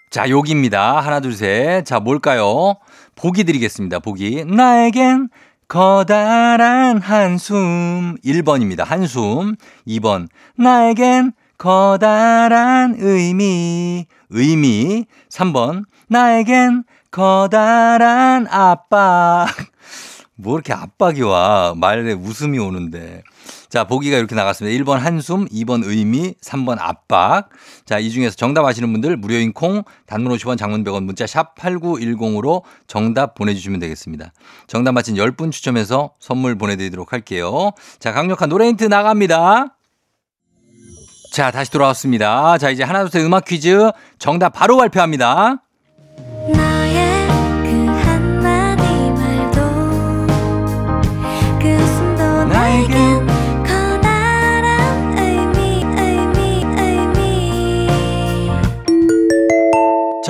자, 0.09 0.31
여기입니다. 0.31 1.01
하나, 1.01 1.19
둘, 1.19 1.33
셋. 1.33 1.85
자, 1.85 1.99
뭘까요? 1.99 2.77
보기 3.17 3.43
드리겠습니다. 3.43 3.99
보기. 3.99 4.45
나에겐 4.45 5.29
커다란 5.67 7.01
한숨. 7.01 8.19
1번입니다. 8.25 8.85
한숨. 8.85 9.57
2번, 9.89 10.29
나에겐 10.55 11.33
커다란 11.59 12.95
의미. 13.01 14.07
의미. 14.31 15.05
3번, 15.29 15.83
나에겐 16.07 16.85
커다란 17.11 18.47
압박. 18.47 19.49
뭐 20.37 20.55
이렇게 20.55 20.73
압박이 20.73 21.23
와. 21.23 21.75
말에 21.77 22.13
웃음이 22.13 22.61
오는데. 22.61 23.25
자, 23.73 23.85
보기가 23.85 24.19
이렇게 24.19 24.35
나갔습니다. 24.35 24.85
1번 24.85 24.99
한숨, 24.99 25.49
2번 25.49 25.83
의미, 25.83 26.35
3번 26.43 26.77
압박. 26.79 27.49
자, 27.87 27.99
이 27.99 28.11
중에서 28.11 28.37
정답 28.37 28.67
아시는 28.67 28.93
분들 28.93 29.17
무료인 29.17 29.55
콩, 29.55 29.83
단문 30.05 30.31
50원, 30.37 30.59
장문 30.59 30.85
100원, 30.85 31.05
문자 31.05 31.27
샵 31.27 31.55
8910으로 31.55 32.65
정답 32.87 33.35
보내주시면 33.35 33.81
되겠습니다. 33.81 34.35
정답 34.67 34.93
맞힌 34.93 35.15
10분 35.15 35.53
추첨해서 35.53 36.13
선물 36.21 36.59
보내드리도록 36.59 37.15
할게요. 37.15 37.71
자, 37.99 38.13
강력한 38.13 38.51
노래 38.51 38.67
힌트 38.67 38.85
나갑니다. 38.85 39.75
자, 41.33 41.51
다시 41.51 41.71
돌아왔습니다. 41.71 42.59
자, 42.59 42.69
이제 42.69 42.83
하나, 42.83 43.05
둘, 43.05 43.11
셋 43.11 43.25
음악 43.25 43.47
퀴즈 43.47 43.91
정답 44.19 44.51
바로 44.51 44.77
발표합니다. 44.77 45.63
그 52.89 53.22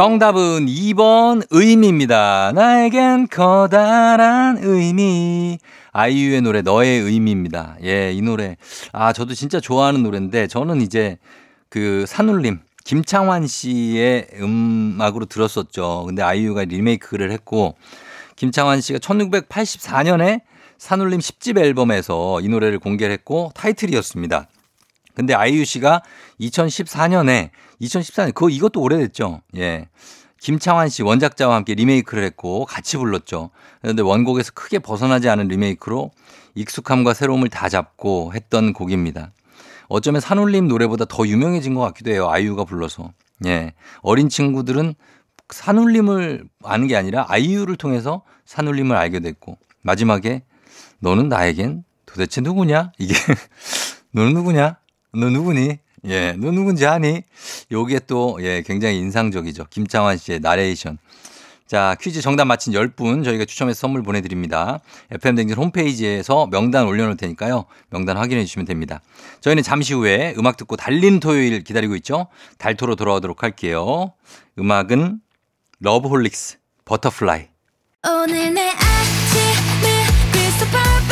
정답은 0.02 0.66
2번 0.66 1.47
의미입니다. 1.50 2.50
나에겐 2.56 3.28
커다란 3.28 4.59
의미. 4.61 5.61
아이유의 5.92 6.42
노래 6.42 6.61
너의 6.61 6.99
의미입니다. 6.99 7.76
예, 7.85 8.11
이 8.11 8.21
노래. 8.21 8.56
아, 8.90 9.12
저도 9.12 9.35
진짜 9.35 9.61
좋아하는 9.61 10.02
노래인데 10.02 10.49
저는 10.49 10.80
이제 10.80 11.18
그 11.68 12.04
산울림 12.09 12.59
김창완 12.85 13.47
씨의 13.47 14.26
음악으로 14.40 15.26
들었었죠. 15.26 16.02
근데 16.09 16.21
아이유가 16.21 16.64
리메이크를 16.64 17.30
했고 17.30 17.76
김창완 18.35 18.80
씨가 18.80 18.99
1984년에 18.99 20.40
산울림 20.78 21.21
10집 21.21 21.59
앨범에서 21.59 22.40
이 22.40 22.49
노래를 22.49 22.80
공개를 22.80 23.12
했고 23.12 23.52
타이틀이었습니다. 23.54 24.49
근데 25.14 25.35
아이유 25.35 25.64
씨가 25.64 26.02
2014년에 26.40 27.50
2014년 27.82 28.34
그거 28.34 28.48
이것도 28.48 28.80
오래됐죠. 28.80 29.42
예. 29.56 29.88
김창완 30.40 30.88
씨 30.88 31.02
원작자와 31.02 31.54
함께 31.54 31.74
리메이크를 31.74 32.24
했고 32.24 32.64
같이 32.64 32.96
불렀죠. 32.96 33.50
그런데 33.80 34.02
원곡에서 34.02 34.52
크게 34.52 34.80
벗어나지 34.80 35.28
않은 35.28 35.48
리메이크로 35.48 36.10
익숙함과 36.54 37.14
새로움을 37.14 37.48
다 37.48 37.68
잡고 37.68 38.32
했던 38.34 38.72
곡입니다. 38.72 39.32
어쩌면 39.88 40.20
산울림 40.20 40.68
노래보다 40.68 41.04
더 41.04 41.26
유명해진 41.26 41.74
것 41.74 41.80
같기도 41.82 42.10
해요. 42.10 42.28
아이유가 42.28 42.64
불러서. 42.64 43.12
예. 43.46 43.72
어린 44.02 44.28
친구들은 44.28 44.94
산울림을 45.50 46.45
아는 46.64 46.86
게 46.86 46.97
아니라 46.97 47.26
아이유를 47.28 47.76
통해서 47.76 48.23
산울림을 48.47 48.97
알게 48.97 49.21
됐고 49.21 49.58
마지막에 49.82 50.42
너는 51.00 51.28
나에겐 51.28 51.84
도대체 52.06 52.40
누구냐? 52.40 52.92
이게 52.99 53.14
너는 54.12 54.34
누구냐? 54.34 54.76
너 55.14 55.30
누구니? 55.30 55.78
예, 56.06 56.32
너 56.32 56.50
누군지 56.50 56.86
아니? 56.86 57.23
요게 57.71 58.00
또, 58.06 58.38
예, 58.41 58.62
굉장히 58.62 58.99
인상적이죠. 58.99 59.67
김창완 59.71 60.17
씨의 60.19 60.41
나레이션. 60.41 60.99
자, 61.67 61.97
퀴즈 62.00 62.21
정답 62.21 62.45
맞힌 62.45 62.75
10분 62.75 63.25
저희가 63.25 63.47
추첨해서 63.47 63.80
선물 63.80 64.02
보내드립니다. 64.02 64.80
FM댕진 65.10 65.56
홈페이지에서 65.56 66.47
명단 66.50 66.86
올려놓을 66.86 67.17
테니까요. 67.17 67.65
명단 67.88 68.19
확인해 68.19 68.45
주시면 68.45 68.67
됩니다. 68.67 69.00
저희는 69.41 69.62
잠시 69.62 69.95
후에 69.95 70.34
음악 70.36 70.58
듣고 70.58 70.76
달리는 70.76 71.19
토요일 71.19 71.65
기다리고 71.65 71.97
있죠. 71.97 72.26
달토로 72.58 72.97
돌아오도록 72.97 73.43
할게요. 73.43 74.12
음악은 74.58 75.21
러브홀릭스, 75.80 76.58
Butterfly. 76.84 77.47
오늘 78.06 78.52
내 78.52 78.69
아침을 78.69 80.02
perfect 80.32 81.11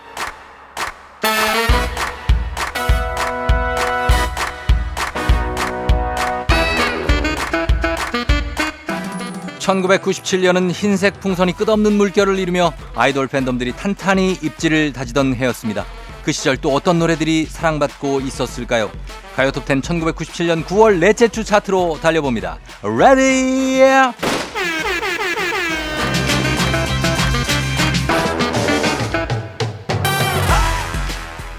1997년은 9.71 10.71
흰색 10.71 11.19
풍선이 11.21 11.53
끝없는 11.53 11.93
물결을 11.93 12.37
이루며 12.37 12.73
아이돌 12.95 13.27
팬덤들이 13.27 13.73
탄탄히 13.73 14.37
입지를 14.41 14.91
다지던 14.91 15.35
해였습니다. 15.35 15.85
그 16.23 16.31
시절 16.31 16.57
또 16.57 16.73
어떤 16.73 16.99
노래들이 16.99 17.45
사랑받고 17.45 18.21
있었을까요? 18.21 18.91
가요톱10 19.35 19.81
1997년 19.81 20.65
9월 20.65 20.99
넷째 20.99 21.27
주 21.27 21.43
차트로 21.43 21.99
달려봅니다. 22.01 22.59
Ready! 22.83 23.81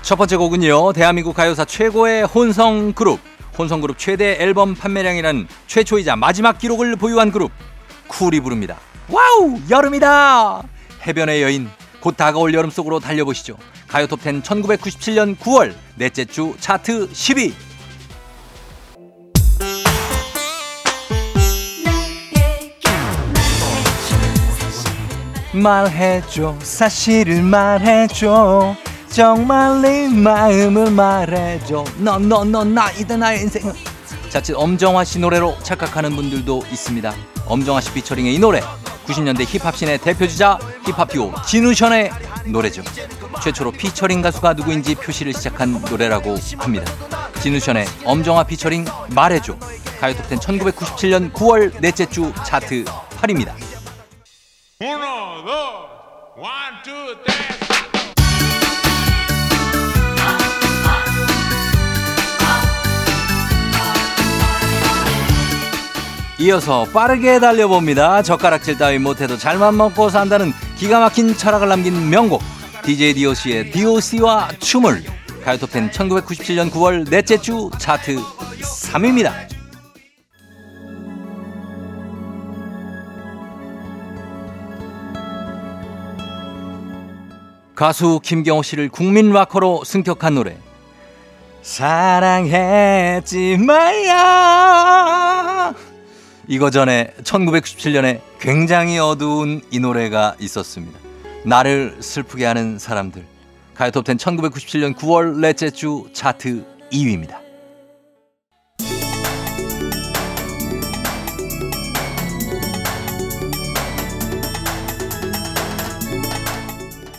첫 0.03 0.17
번째 0.17 0.37
곡은요. 0.37 0.93
대한민국 0.93 1.35
가요사 1.35 1.65
최고의 1.65 2.25
혼성 2.25 2.93
그룹. 2.93 3.19
혼성 3.57 3.81
그룹 3.81 3.99
최대 3.99 4.37
앨범 4.39 4.75
판매량이라는 4.75 5.49
최초이자 5.67 6.17
마지막 6.17 6.59
기록을 6.59 6.97
보유한 6.97 7.33
그룹. 7.33 7.51
쿨이 8.13 8.41
부릅니다. 8.41 8.79
Wow! 9.09 9.59
여름이다! 9.71 10.63
해변의 11.07 11.43
여인. 11.43 11.69
곧 12.01 12.17
다가올 12.17 12.53
여름 12.53 12.71
속으로 12.71 13.01
달려보시죠. 13.01 13.57
가요톱 13.89 14.21
10 14.23 14.43
1997년 14.43 15.37
9월 15.37 15.75
넷째 15.97 16.25
주 16.25 16.55
차트 16.61 17.11
10위. 17.11 17.53
말해줘 25.55 26.57
사실을 26.63 27.43
말해줘 27.43 28.75
정말 29.11 29.83
네 29.83 30.09
마음을 30.09 30.91
말해줘 30.91 31.85
너너너 31.99 32.65
나이다 32.65 33.19
나의 33.19 33.43
인생은 33.43 33.75
자칫 34.31 34.55
엄정화 34.55 35.05
씨 35.05 35.19
노래로 35.19 35.59
착각하는 35.63 36.17
분들도 36.17 36.63
있습니다 36.73 37.32
엄정화 37.53 37.83
씨 37.83 37.93
피처링의 37.93 38.35
이 38.35 38.39
노래. 38.39 38.63
90년대 39.07 39.45
힙합씬의 39.45 39.99
대표주자 39.99 40.59
힙합 40.87 41.11
듀오 41.11 41.35
진우션의 41.47 42.11
노래죠. 42.47 42.83
최초로 43.43 43.73
피처링 43.73 44.23
가수가 44.23 44.55
누구인지 44.55 44.95
표시를 44.95 45.35
시작한 45.35 45.73
노래라고 45.91 46.37
합니다. 46.57 46.91
진우션의 47.43 47.85
엄정화 48.07 48.45
피처링 48.45 48.87
말해줘. 49.15 49.59
가요톱10 50.01 50.41
1997년 50.41 51.31
9월 51.35 51.79
넷째 51.81 52.07
주 52.07 52.33
차트 52.47 52.85
8입니다 53.21 53.55
이어서 66.43 66.85
빠르게 66.93 67.39
달려봅니다. 67.39 68.23
젓가락질 68.23 68.77
따위 68.77 68.99
못해도 68.99 69.39
잘만 69.39 69.77
먹고 69.77 70.09
산다는 70.09 70.53
기가 70.77 70.99
막힌 70.99 71.37
철학을 71.37 71.69
남긴 71.69 72.11
명곡 72.11 72.43
DJ 72.85 73.15
DOC의 73.15 73.71
DOC와 73.71 74.49
춤을 74.59 75.05
가요톱텐 75.45 75.91
1997년 75.91 76.69
9월 76.73 77.09
넷째 77.09 77.37
주 77.37 77.71
차트 77.79 78.17
3위입니다. 78.17 79.33
가수 87.77 88.19
김경호 88.21 88.65
씨를 88.65 88.89
국민 88.89 89.31
락커로 89.31 89.85
승격한 89.85 90.35
노래 90.35 90.57
사랑했지 91.63 93.59
마야 93.59 94.53
이거 96.53 96.69
전에 96.69 97.15
1997년에 97.23 98.21
굉장히 98.39 98.99
어두운 98.99 99.63
이 99.71 99.81
노래가 99.81 100.37
있었습니다. 100.39 100.99
나를 101.47 101.97
슬프게 102.01 102.45
하는 102.45 102.79
사람들. 102.79 103.25
가요톱10 103.75 104.19
1997년 104.19 104.95
9월 104.95 105.39
넷째 105.41 105.71
주 105.71 106.11
차트 106.13 106.63
2위입니다. 106.93 107.39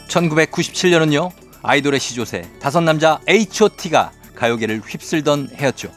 1997년은요 0.10 1.32
아이돌의 1.63 2.00
시조새 2.00 2.43
다섯 2.60 2.82
남자 2.82 3.19
H.O.T가 3.28 4.12
가요계를 4.36 4.84
휩쓸던 4.86 5.50
해였죠. 5.56 5.89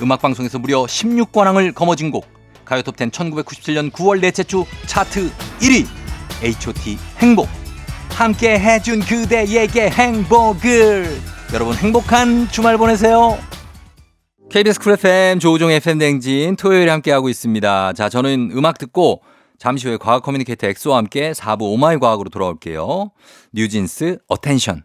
음악방송에서 0.00 0.58
무려 0.58 0.82
16관왕을 0.82 1.74
거머쥔 1.74 2.10
곡 2.10 2.41
가요톱10 2.64 3.10
1997년 3.10 3.90
9월 3.90 4.20
넷째 4.20 4.42
주 4.44 4.64
차트 4.86 5.30
1위 5.60 5.86
H.O.T 6.42 6.98
행복 7.18 7.48
함께 8.10 8.58
해준 8.58 9.00
그대에게 9.00 9.90
행복을 9.90 11.06
여러분 11.52 11.74
행복한 11.74 12.48
주말 12.50 12.78
보내세요. 12.78 13.38
KBS 14.50 14.80
쿨 14.80 14.92
FM 14.92 15.38
조우종 15.38 15.70
FM 15.70 15.98
댕진 15.98 16.56
토요일에 16.56 16.90
함께하고 16.90 17.28
있습니다. 17.28 17.92
자 17.94 18.08
저는 18.08 18.50
음악 18.54 18.78
듣고 18.78 19.22
잠시 19.58 19.86
후에 19.88 19.96
과학 19.96 20.22
커뮤니케이터 20.22 20.66
엑소와 20.66 20.98
함께 20.98 21.32
4부 21.32 21.62
오마이 21.62 21.98
과학으로 21.98 22.28
돌아올게요. 22.28 23.12
뉴진스 23.52 24.18
Attention. 24.28 24.82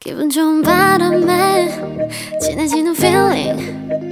기분 0.00 0.28
좋은 0.28 0.62
바람에 0.62 1.68
진해지는 2.40 2.92
feeling 2.96 4.11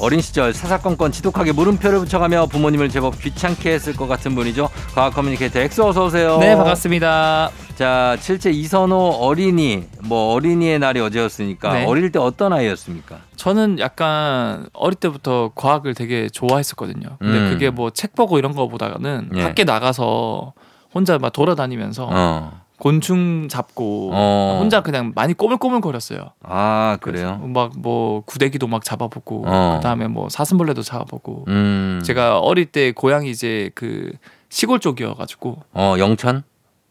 어린 0.00 0.20
시절 0.22 0.54
사사건건 0.54 1.12
지독하게 1.12 1.52
물음표를 1.52 1.98
붙여가며 2.00 2.46
부모님을 2.46 2.88
제법 2.88 3.20
귀찮게 3.20 3.70
했을 3.72 3.94
것 3.94 4.06
같은 4.08 4.34
분이죠. 4.34 4.70
과학 4.94 5.12
커뮤니케이터 5.14 5.58
엑소 5.60 5.88
어서 5.88 6.06
오세요. 6.06 6.38
네, 6.38 6.56
반갑습니다. 6.56 7.50
자, 7.76 8.16
칠째 8.20 8.50
이선호 8.50 8.96
어린이 8.96 9.84
뭐 10.04 10.32
어린이의 10.34 10.78
날이 10.78 11.00
어제였으니까 11.00 11.72
네. 11.74 11.84
어릴 11.84 12.10
때 12.12 12.18
어떤 12.18 12.52
아이였습니까? 12.54 13.18
저는 13.36 13.78
약간 13.78 14.66
어릴 14.72 14.94
때부터 14.94 15.52
과학을 15.54 15.94
되게 15.94 16.28
좋아했었거든요. 16.30 17.16
근데 17.18 17.38
음. 17.38 17.50
그게 17.50 17.68
뭐 17.70 17.90
책 17.90 18.14
보고 18.14 18.38
이런 18.38 18.54
거보다는 18.54 19.30
예. 19.34 19.42
밖에 19.42 19.64
나가서 19.64 20.54
혼자 20.94 21.18
막 21.18 21.30
돌아다니면서 21.32 22.08
어. 22.10 22.60
곤충 22.80 23.48
잡고 23.48 24.10
어. 24.12 24.58
혼자 24.60 24.82
그냥 24.82 25.12
많이 25.14 25.34
꼬물꼬물 25.34 25.80
거렸어요. 25.80 26.30
아 26.42 26.98
그래요? 27.00 27.40
막 27.54 27.70
뭐 27.76 28.22
구데기도 28.26 28.66
막 28.66 28.82
잡아보고 28.84 29.44
어. 29.46 29.74
그다음에 29.76 30.08
뭐 30.08 30.28
사슴벌레도 30.28 30.82
잡아보고 30.82 31.44
음. 31.48 32.00
제가 32.04 32.38
어릴 32.40 32.66
때 32.66 32.90
고향이 32.92 33.30
이제 33.30 33.70
그 33.74 34.10
시골 34.48 34.80
쪽이어가지고 34.80 35.62
어 35.74 35.94
영천? 35.98 36.42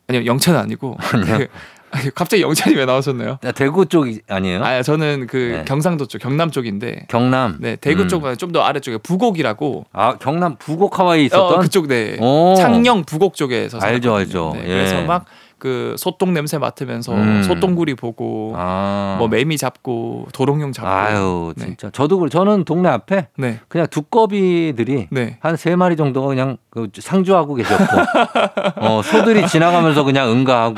아니요 0.07 0.25
영천은 0.25 0.59
아니고 0.59 0.97
그, 1.11 1.47
아니, 1.91 2.13
갑자기 2.13 2.41
영천이 2.43 2.75
왜 2.75 2.85
나오셨나요? 2.85 3.39
아, 3.43 3.51
대구 3.51 3.85
쪽 3.87 4.07
아니에요? 4.27 4.63
아 4.63 4.81
저는 4.83 5.25
그 5.27 5.57
네. 5.57 5.65
경상도 5.65 6.05
쪽 6.07 6.19
경남 6.19 6.51
쪽인데 6.51 7.07
경남. 7.09 7.57
네 7.59 7.75
대구 7.75 8.03
음. 8.03 8.07
쪽은 8.07 8.37
좀 8.37 8.51
더 8.51 8.61
아래쪽에 8.61 8.97
부곡이라고 8.99 9.85
아 9.91 10.17
경남 10.17 10.55
부곡 10.57 10.97
하와이 10.99 11.25
있었던. 11.25 11.53
어, 11.55 11.59
그쪽 11.59 11.87
네 11.87 12.17
오. 12.21 12.55
창녕 12.57 13.03
부곡 13.03 13.35
쪽에서 13.35 13.79
알죠. 13.79 14.15
알죠. 14.15 14.51
네, 14.55 14.61
예. 14.63 14.67
그래서 14.67 15.01
막 15.03 15.25
그 15.59 15.95
소똥 15.97 16.33
냄새 16.33 16.57
맡으면서 16.57 17.13
음. 17.13 17.43
소똥구리 17.43 17.95
보고 17.95 18.53
아. 18.55 19.15
뭐 19.19 19.27
매미 19.27 19.57
잡고 19.57 20.27
도롱뇽 20.33 20.73
잡고 20.73 20.89
아유 20.89 21.53
네. 21.57 21.65
진짜 21.65 21.89
저도 21.91 22.19
그래. 22.19 22.29
저는 22.29 22.63
동네 22.63 22.89
앞에 22.89 23.27
네 23.37 23.59
그냥 23.67 23.87
두꺼비들이 23.87 25.07
네. 25.11 25.37
한세 25.41 25.75
마리 25.75 25.95
정도가 25.95 26.27
그냥 26.27 26.57
그 26.69 26.87
상주하고 26.97 27.55
계셨고 27.55 27.83
어, 28.77 29.01
소들이 29.03 29.47
지나가면서 29.47 30.03
그냥 30.03 30.31
응가하고 30.31 30.75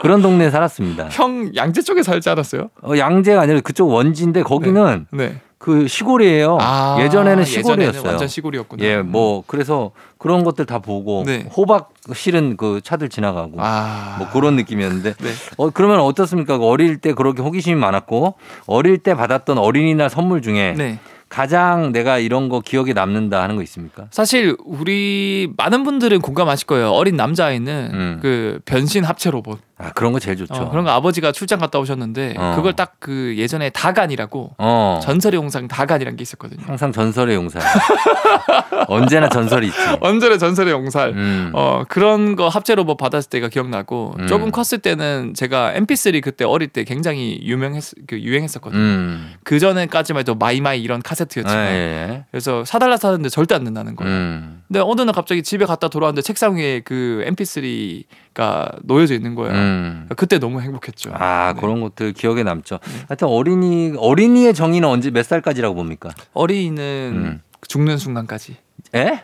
그런 0.00 0.22
동네에 0.22 0.50
살았습니다. 0.50 1.08
형 1.10 1.50
양재 1.56 1.82
쪽에 1.82 2.02
살지 2.02 2.28
않았어요? 2.30 2.70
어, 2.82 2.96
양재가 2.96 3.40
아니라 3.40 3.60
그쪽 3.60 3.88
원지인데 3.90 4.42
거기는 4.42 5.06
네. 5.10 5.40
그 5.64 5.88
시골이에요. 5.88 6.58
아, 6.60 6.98
예전에는 7.00 7.42
시골이었어요. 7.42 8.06
완전 8.06 8.28
시골이었구나. 8.28 8.84
예, 8.84 8.98
뭐 8.98 9.42
그래서 9.46 9.92
그런 10.18 10.44
것들 10.44 10.66
다 10.66 10.78
보고 10.78 11.22
네. 11.24 11.48
호박 11.56 11.94
실은 12.12 12.58
그 12.58 12.82
차들 12.84 13.08
지나가고 13.08 13.54
아. 13.56 14.16
뭐 14.18 14.28
그런 14.28 14.56
느낌이었는데 14.56 15.14
네. 15.14 15.30
어 15.56 15.70
그러면 15.70 16.00
어떻습니까? 16.00 16.56
어릴 16.58 16.98
때 16.98 17.14
그렇게 17.14 17.40
호기심이 17.40 17.80
많았고 17.80 18.34
어릴 18.66 18.98
때 18.98 19.14
받았던 19.14 19.56
어린이날 19.56 20.10
선물 20.10 20.42
중에 20.42 20.74
네. 20.76 20.98
가장 21.30 21.92
내가 21.92 22.18
이런 22.18 22.50
거 22.50 22.60
기억에 22.60 22.92
남는다 22.92 23.42
하는 23.42 23.56
거 23.56 23.62
있습니까? 23.62 24.04
사실 24.10 24.58
우리 24.66 25.50
많은 25.56 25.82
분들은 25.82 26.20
공감하실 26.20 26.66
거예요. 26.66 26.90
어린 26.90 27.16
남자아이는 27.16 27.90
음. 27.94 28.18
그 28.20 28.60
변신 28.66 29.02
합체 29.02 29.30
로봇. 29.30 29.60
아 29.76 29.90
그런 29.92 30.12
거 30.12 30.18
제일 30.18 30.36
좋죠. 30.36 30.54
어, 30.54 30.70
그런 30.70 30.84
거 30.84 30.90
아버지가 30.90 31.32
출장 31.32 31.58
갔다 31.58 31.78
오셨는데 31.78 32.34
어. 32.38 32.52
그걸 32.56 32.74
딱 32.74 32.94
그 33.04 33.34
예전에 33.36 33.68
다간이라고 33.68 34.54
어. 34.56 34.98
전설의 35.02 35.36
용사 35.36 35.68
다간이라는 35.68 36.16
게 36.16 36.22
있었거든요. 36.22 36.62
항상 36.66 36.90
전설의 36.90 37.34
용사. 37.36 37.60
언제나 38.88 39.28
전설이 39.28 39.66
있지. 39.66 39.78
언제나 40.00 40.38
전설의 40.38 40.72
용사. 40.72 41.10
음. 41.10 41.50
어 41.52 41.84
그런 41.86 42.34
거 42.34 42.48
합체 42.48 42.74
로봇 42.74 42.96
받았을 42.96 43.28
때가 43.28 43.48
기억나고 43.48 44.14
음. 44.20 44.26
조금 44.26 44.50
컸을 44.50 44.80
때는 44.80 45.34
제가 45.34 45.74
MP3 45.74 46.22
그때 46.22 46.46
어릴 46.46 46.68
때 46.68 46.84
굉장히 46.84 47.40
유명했 47.42 47.92
그 48.06 48.18
유행했었거든요. 48.18 48.80
음. 48.80 49.34
그 49.44 49.58
전에까지만 49.58 50.20
해도 50.20 50.34
마이마이 50.34 50.80
이런 50.80 51.02
카세트였지만 51.02 51.66
예, 51.66 51.70
예. 51.72 52.24
그래서 52.30 52.64
사달라 52.64 52.96
사는데 52.96 53.28
절대 53.28 53.54
안 53.54 53.64
된다는 53.64 53.96
거예요. 53.96 54.42
음. 54.74 54.78
근데 54.78 54.80
어느 54.80 55.00
날 55.02 55.14
갑자기 55.14 55.42
집에 55.42 55.64
갔다 55.64 55.88
돌아왔는데 55.88 56.22
책상 56.22 56.56
위에 56.56 56.80
그 56.80 57.24
MP3가 57.28 58.80
놓여져 58.82 59.14
있는 59.14 59.34
거예요. 59.36 59.54
음. 59.54 60.08
그때 60.16 60.38
너무 60.38 60.60
행복했죠. 60.60 61.12
아 61.14 61.52
네. 61.54 61.60
그런 61.60 61.80
것들 61.80 62.12
기억에 62.12 62.42
남죠. 62.42 62.80
하여튼 63.08 63.28
어린이 63.28 63.92
어린이의 63.96 64.52
정의는 64.54 64.88
언제 64.88 65.10
몇 65.10 65.24
살까지라고 65.24 65.74
봅니까? 65.76 66.10
어린이는 66.32 67.12
음. 67.14 67.42
죽는 67.68 67.98
순간까지 67.98 68.56
에? 68.96 69.22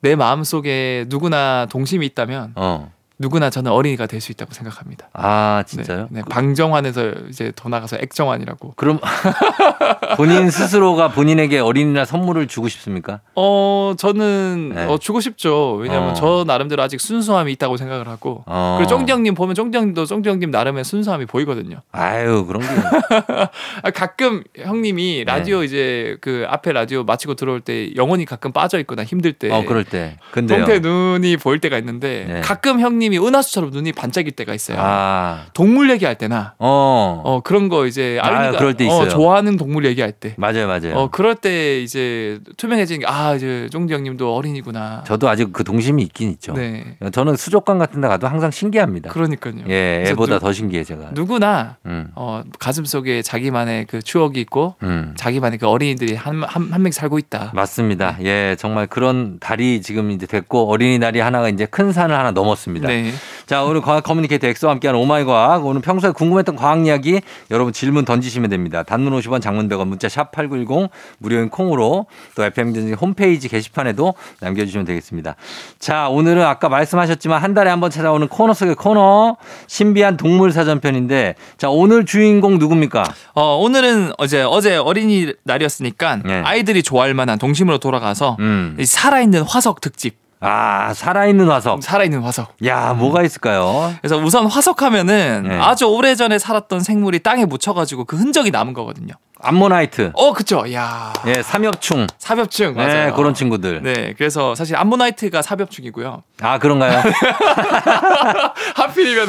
내 0.00 0.16
마음 0.16 0.44
속에 0.44 1.06
누구나 1.08 1.66
동심이 1.70 2.04
있다면 2.06 2.52
어. 2.56 2.92
누구나 3.20 3.50
저는 3.50 3.72
어린이가 3.72 4.06
될 4.06 4.20
수 4.20 4.32
있다고 4.32 4.52
생각합니다. 4.52 5.08
아 5.12 5.62
네, 5.66 5.70
진짜요? 5.76 6.08
네, 6.10 6.22
방정환에서 6.28 7.12
이제 7.30 7.52
더 7.54 7.68
나가서 7.68 7.96
액정환이라고. 8.00 8.74
그럼 8.76 8.98
본인 10.16 10.50
스스로가 10.50 11.08
본인에게 11.08 11.58
어린이날 11.60 12.06
선물을 12.06 12.46
주고 12.48 12.68
싶습니까? 12.68 13.20
어 13.36 13.94
저는 13.96 14.72
네. 14.74 14.84
어, 14.86 14.98
주고 14.98 15.20
싶죠. 15.20 15.74
왜냐하면 15.74 16.10
어. 16.10 16.14
저 16.14 16.44
나름대로 16.46 16.82
아직 16.82 17.00
순수함이 17.00 17.52
있다고 17.52 17.76
생각을 17.76 18.08
하고. 18.08 18.42
어. 18.46 18.76
그리고 18.78 18.88
쫑디 18.90 19.12
형님 19.12 19.34
보면 19.34 19.54
쫑디 19.54 19.76
형님도 19.76 20.06
쫑디 20.06 20.28
형님 20.28 20.50
나름의 20.50 20.84
순수함이 20.84 21.26
보이거든요. 21.26 21.80
아유 21.92 22.44
그런 22.46 22.62
게 22.62 22.68
아, 23.82 23.90
가끔 23.90 24.42
형님이 24.56 25.18
네. 25.18 25.32
라디오 25.32 25.62
이제 25.62 26.16
그 26.20 26.44
앞에 26.48 26.72
라디오 26.72 27.04
마치고 27.04 27.34
들어올 27.34 27.60
때 27.60 27.94
영혼이 27.94 28.24
가끔 28.24 28.52
빠져 28.52 28.78
있거나 28.80 29.04
힘들 29.04 29.32
때 29.32 29.48
어 29.50 29.64
그럴 29.64 29.84
때 29.84 30.16
근데요. 30.32 30.64
동태 30.66 30.80
눈이 30.80 31.36
보일 31.36 31.60
때가 31.60 31.78
있는데 31.78 32.26
네. 32.28 32.40
가끔 32.40 32.80
형님 32.80 33.07
이 33.08 33.18
총장님이 33.18 33.18
은하수처럼 33.18 33.70
눈이 33.70 33.92
반짝일 33.92 34.32
때가 34.32 34.54
있어요. 34.54 34.78
아, 34.80 35.46
동물 35.54 35.90
얘기할 35.90 36.16
때나 36.16 36.54
어, 36.58 37.22
어 37.24 37.40
그런 37.42 37.68
거 37.68 37.86
이제 37.86 38.18
아, 38.22 38.28
아이가 38.28 38.58
그럴 38.58 38.74
때 38.74 38.84
어, 38.84 38.86
있어요. 38.88 39.08
좋아하는 39.08 39.56
동물 39.56 39.84
얘기할 39.86 40.12
때. 40.12 40.34
맞아요, 40.36 40.66
맞아요. 40.68 40.94
어 40.96 41.10
그럴 41.10 41.34
때 41.34 41.80
이제 41.80 42.38
투명해지는 42.56 43.00
게 43.00 43.06
아 43.08 43.34
이제 43.34 43.68
쫑디 43.72 43.92
형님도 43.92 44.34
어린이구나. 44.34 45.04
저도 45.06 45.28
아직 45.28 45.52
그 45.52 45.64
동심이 45.64 46.02
있긴 46.02 46.30
있죠. 46.32 46.52
네. 46.52 46.96
저는 47.10 47.36
수족관 47.36 47.78
같은 47.78 48.00
데 48.00 48.08
가도 48.08 48.28
항상 48.28 48.50
신기합니다. 48.50 49.10
그러니까요. 49.10 49.54
예, 49.68 50.04
애보다 50.08 50.34
누, 50.34 50.40
더 50.40 50.52
신기해 50.52 50.84
제가. 50.84 51.10
누구나 51.12 51.78
음, 51.86 52.10
어 52.14 52.42
가슴 52.58 52.84
속에 52.84 53.22
자기만의 53.22 53.86
그 53.86 54.02
추억이 54.02 54.40
있고 54.40 54.74
음. 54.82 55.14
자기만의 55.16 55.58
그 55.58 55.66
어린이들이 55.66 56.14
한한 56.14 56.70
한명 56.70 56.92
살고 56.92 57.18
있다. 57.18 57.52
맞습니다. 57.54 58.18
예, 58.22 58.56
정말 58.58 58.86
그런 58.86 59.38
날이 59.40 59.80
지금 59.82 60.10
이제 60.10 60.26
됐고 60.26 60.70
어린이날이 60.70 61.20
하나가 61.20 61.48
이제 61.48 61.66
큰 61.66 61.92
산을 61.92 62.14
하나 62.16 62.30
넘었습니다. 62.32 62.88
네. 62.88 62.97
자, 63.46 63.62
오늘 63.64 63.80
과학 63.80 64.04
커뮤니케이터 64.04 64.46
엑소와 64.46 64.72
함께하는 64.74 65.00
오마이 65.00 65.24
과학. 65.24 65.64
오늘 65.64 65.80
평소에 65.80 66.10
궁금했던 66.10 66.54
과학 66.56 66.84
이야기 66.86 67.20
여러분 67.50 67.72
질문 67.72 68.04
던지시면 68.04 68.50
됩니다. 68.50 68.82
단문 68.82 69.18
50원, 69.18 69.40
장문 69.40 69.68
100원, 69.68 69.88
문자 69.88 70.08
샵 70.08 70.30
8910 70.32 70.90
무료인 71.18 71.48
콩으로 71.48 72.06
또 72.34 72.44
FM 72.44 72.72
등 72.74 72.92
홈페이지 72.94 73.48
게시판에도 73.48 74.14
남겨 74.40 74.64
주시면 74.64 74.84
되겠습니다. 74.86 75.34
자, 75.78 76.08
오늘은 76.08 76.42
아까 76.44 76.68
말씀하셨지만 76.68 77.42
한 77.42 77.54
달에 77.54 77.70
한 77.70 77.78
번 77.80 77.90
찾아오는 77.90 78.26
코너 78.28 78.52
속의 78.54 78.74
코너 78.74 79.36
신비한 79.68 80.16
동물 80.16 80.50
사전편인데 80.52 81.36
자, 81.56 81.70
오늘 81.70 82.04
주인공 82.04 82.58
누굽니까? 82.58 83.04
어 83.34 83.56
오늘은 83.56 84.12
어제 84.18 84.42
어제 84.42 84.76
어린이 84.76 85.32
날이었으니까 85.44 86.16
네. 86.24 86.42
아이들이 86.44 86.82
좋아할 86.82 87.14
만한 87.14 87.38
동심으로 87.38 87.78
돌아가서 87.78 88.36
음. 88.40 88.76
이 88.80 88.84
살아있는 88.84 89.42
화석 89.42 89.80
특집. 89.80 90.16
아, 90.40 90.92
살아있는 90.94 91.48
화석. 91.48 91.82
살아있는 91.82 92.22
화석. 92.22 92.54
야, 92.64 92.94
뭐가 92.94 93.22
있을까요? 93.22 93.92
그래서 94.00 94.16
우선 94.16 94.46
화석하면은 94.46 95.46
네. 95.48 95.58
아주 95.58 95.86
오래 95.86 96.14
전에 96.14 96.38
살았던 96.38 96.80
생물이 96.80 97.20
땅에 97.20 97.44
묻혀가지고 97.44 98.04
그 98.04 98.16
흔적이 98.16 98.50
남은 98.50 98.72
거거든요. 98.72 99.14
암모나이트. 99.40 100.10
어, 100.14 100.32
그쵸. 100.32 100.64
야 100.72 101.12
예, 101.26 101.42
삼엽충. 101.42 102.06
삼엽충. 102.18 102.74
네, 102.74 102.86
맞아요. 102.86 103.14
그런 103.14 103.34
친구들. 103.34 103.82
네, 103.82 104.14
그래서 104.16 104.54
사실 104.54 104.76
암모나이트가 104.76 105.42
삼엽충이고요. 105.42 106.22
아, 106.40 106.58
그런가요? 106.58 107.02
하필이면. 108.74 109.28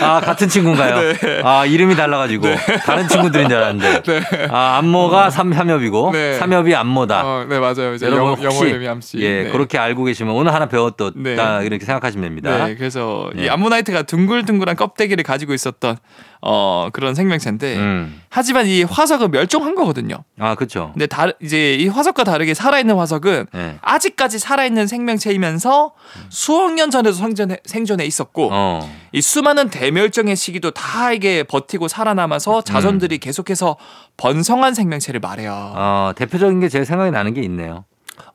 아, 0.00 0.20
같은 0.20 0.48
친구인가요? 0.48 1.12
네. 1.12 1.40
아, 1.44 1.66
이름이 1.66 1.96
달라 1.96 2.18
가지고. 2.18 2.48
다른 2.84 3.08
친구들인 3.08 3.48
줄 3.48 3.58
알았는데. 3.58 4.48
아, 4.50 4.78
암모가 4.78 5.30
삼엽이고, 5.30 6.10
네. 6.12 6.34
삼엽이 6.38 6.74
암모다. 6.74 7.22
어, 7.24 7.46
네, 7.48 7.58
맞아요. 7.58 7.94
이제 7.94 8.06
여러분 8.06 8.24
영어, 8.24 8.34
혹시 8.34 8.44
영어 8.44 8.66
이름이 8.66 8.88
암씨. 8.88 9.18
예, 9.20 9.44
네. 9.44 9.50
그렇게 9.50 9.78
알고 9.78 10.04
계시면 10.04 10.34
오늘 10.34 10.52
하나 10.52 10.66
배웠다 10.66 11.10
네. 11.16 11.36
이렇게 11.64 11.84
생각하시면 11.84 12.24
됩니다. 12.24 12.66
네, 12.66 12.74
그래서 12.76 13.30
네. 13.34 13.44
이 13.44 13.48
암모나이트가 13.48 14.02
둥글둥글한 14.02 14.76
껍데기를 14.76 15.24
가지고 15.24 15.54
있었던 15.54 15.96
어 16.46 16.90
그런 16.92 17.14
생명체인데 17.14 17.76
음. 17.76 18.20
하지만 18.28 18.66
이 18.66 18.82
화석은 18.82 19.30
멸종한 19.30 19.74
거거든요. 19.74 20.24
아, 20.38 20.54
그렇죠. 20.54 20.90
근데 20.92 21.06
다 21.06 21.28
이제 21.40 21.74
이 21.74 21.88
화석과 21.88 22.24
다르게 22.24 22.52
살아있는 22.52 22.96
화석은 22.96 23.46
네. 23.52 23.78
아직까지 23.80 24.38
살아있는 24.38 24.86
생명체이면서 24.86 25.92
수억 26.28 26.74
년 26.74 26.90
전에도 26.90 27.14
생존해, 27.14 27.56
생존해 27.64 28.04
있었고 28.04 28.50
어. 28.52 28.90
이 29.12 29.22
수많은 29.22 29.70
대멸종의 29.70 30.36
시기도 30.36 30.70
다 30.72 31.12
이게 31.12 31.44
버티고 31.44 31.88
살아남아서 31.88 32.60
자손들이 32.62 33.18
계속해서 33.18 33.76
번성한 34.18 34.74
생명체를 34.74 35.20
말해요. 35.20 35.72
어, 35.74 36.12
대표적인 36.14 36.60
게 36.60 36.68
제 36.68 36.84
생각이 36.84 37.10
나는 37.12 37.34
게 37.34 37.40
있네요. 37.42 37.84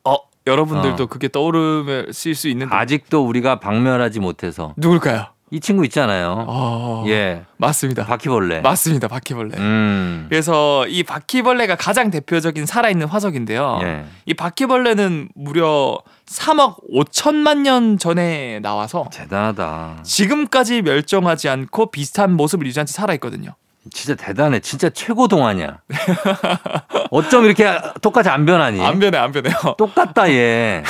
어 0.05 0.15
여러분들도 0.47 1.03
어. 1.03 1.07
그게 1.07 1.27
떠오르실 1.27 2.33
수 2.35 2.47
있는데 2.47 2.73
아직도 2.73 3.27
우리가 3.27 3.59
박멸하지 3.59 4.19
못해서 4.21 4.73
누굴까요? 4.77 5.25
이 5.51 5.59
친구 5.59 5.83
있잖아요. 5.85 6.45
어, 6.47 7.03
예. 7.07 7.43
맞습니다. 7.57 8.05
바퀴벌레. 8.05 8.61
맞습니다. 8.61 9.07
바퀴벌레. 9.07 9.57
음. 9.57 10.27
그래서 10.29 10.87
이 10.87 11.03
바퀴벌레가 11.03 11.75
가장 11.75 12.11
대표적인 12.11 12.65
살아있는 12.65 13.07
화석인데요. 13.07 13.79
예. 13.83 14.05
이 14.25 14.33
바퀴벌레는 14.33 15.29
무려 15.35 15.97
3억 16.27 16.75
5천만 16.93 17.59
년 17.59 17.97
전에 17.97 18.59
나와서 18.59 19.07
대단하다. 19.11 20.01
지금까지 20.03 20.83
멸종하지 20.83 21.49
않고 21.49 21.91
비슷한 21.91 22.33
모습을 22.33 22.67
유지한 22.67 22.85
채 22.85 22.93
살아있거든요. 22.93 23.55
진짜 23.91 24.13
대단해. 24.15 24.59
진짜 24.59 24.89
최고 24.89 25.27
동안이야. 25.27 25.79
어쩜 27.11 27.45
이렇게 27.45 27.65
똑같이 28.01 28.29
안 28.29 28.45
변하니? 28.45 28.81
안 28.81 28.99
변해, 28.99 29.17
안 29.17 29.31
변해요. 29.31 29.55
똑같다 29.77 30.29
얘. 30.29 30.83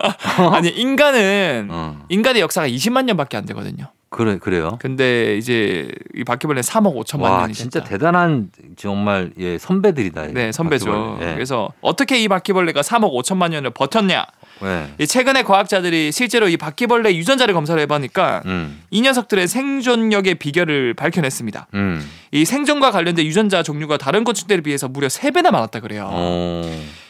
아니, 0.52 0.68
인간은, 0.70 1.68
어. 1.70 1.98
인간의 2.08 2.40
역사가 2.40 2.68
20만 2.68 3.04
년밖에 3.04 3.36
안 3.36 3.44
되거든요. 3.46 3.90
그래 4.16 4.38
그래요. 4.40 4.78
근데 4.80 5.36
이제 5.36 5.90
이 6.14 6.24
바퀴벌레는 6.24 6.62
3억 6.62 6.96
5천만 6.96 7.20
와 7.24 7.40
년이 7.42 7.52
진짜. 7.52 7.84
대단한 7.84 8.48
정말 8.74 9.30
예 9.38 9.58
선배들이다. 9.58 10.28
네, 10.28 10.52
선배죠. 10.52 10.86
바퀴벌레. 10.86 11.30
예. 11.30 11.34
그래서 11.34 11.68
어떻게 11.82 12.18
이 12.18 12.26
바퀴벌레가 12.26 12.80
3억 12.80 13.12
5천만 13.12 13.50
년을 13.50 13.70
버텼냐? 13.70 14.24
예. 14.64 14.86
이 14.98 15.06
최근에 15.06 15.42
과학자들이 15.42 16.12
실제로 16.12 16.48
이 16.48 16.56
바퀴벌레 16.56 17.14
유전자를 17.14 17.52
검사를 17.52 17.78
해보니까 17.82 18.40
음, 18.46 18.80
이 18.90 19.02
녀석들의 19.02 19.46
생존력의 19.48 20.36
비결을 20.36 20.94
밝혀냈습니다. 20.94 21.66
음, 21.74 22.02
이 22.32 22.46
생존과 22.46 22.92
관련된 22.92 23.26
유전자 23.26 23.62
종류가 23.62 23.98
다른 23.98 24.24
곤충들에 24.24 24.62
비해서 24.62 24.88
무려 24.88 25.08
3배나 25.08 25.50
많았다 25.50 25.80
그래요. 25.80 26.08
어, 26.10 26.62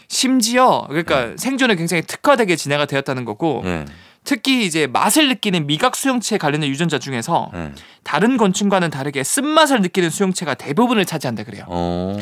심지어 0.08 0.86
그러니까 0.88 1.34
생존에 1.36 1.76
굉장히 1.76 2.02
특화되게 2.02 2.56
진화가 2.56 2.86
되었다는 2.86 3.24
거고 3.24 3.62
예, 3.64 3.84
특히 4.26 4.66
이제 4.66 4.86
맛을 4.86 5.28
느끼는 5.28 5.66
미각 5.66 5.96
수용체에 5.96 6.36
관련된 6.36 6.68
유전자 6.68 6.98
중에서 6.98 7.50
예, 7.54 7.72
다른 8.02 8.36
곤충과는 8.36 8.90
다르게 8.90 9.22
쓴맛을 9.22 9.80
느끼는 9.80 10.10
수용체가 10.10 10.54
대부분을 10.54 11.06
차지한다 11.06 11.44
그래요. 11.44 11.64
어, 11.68 12.16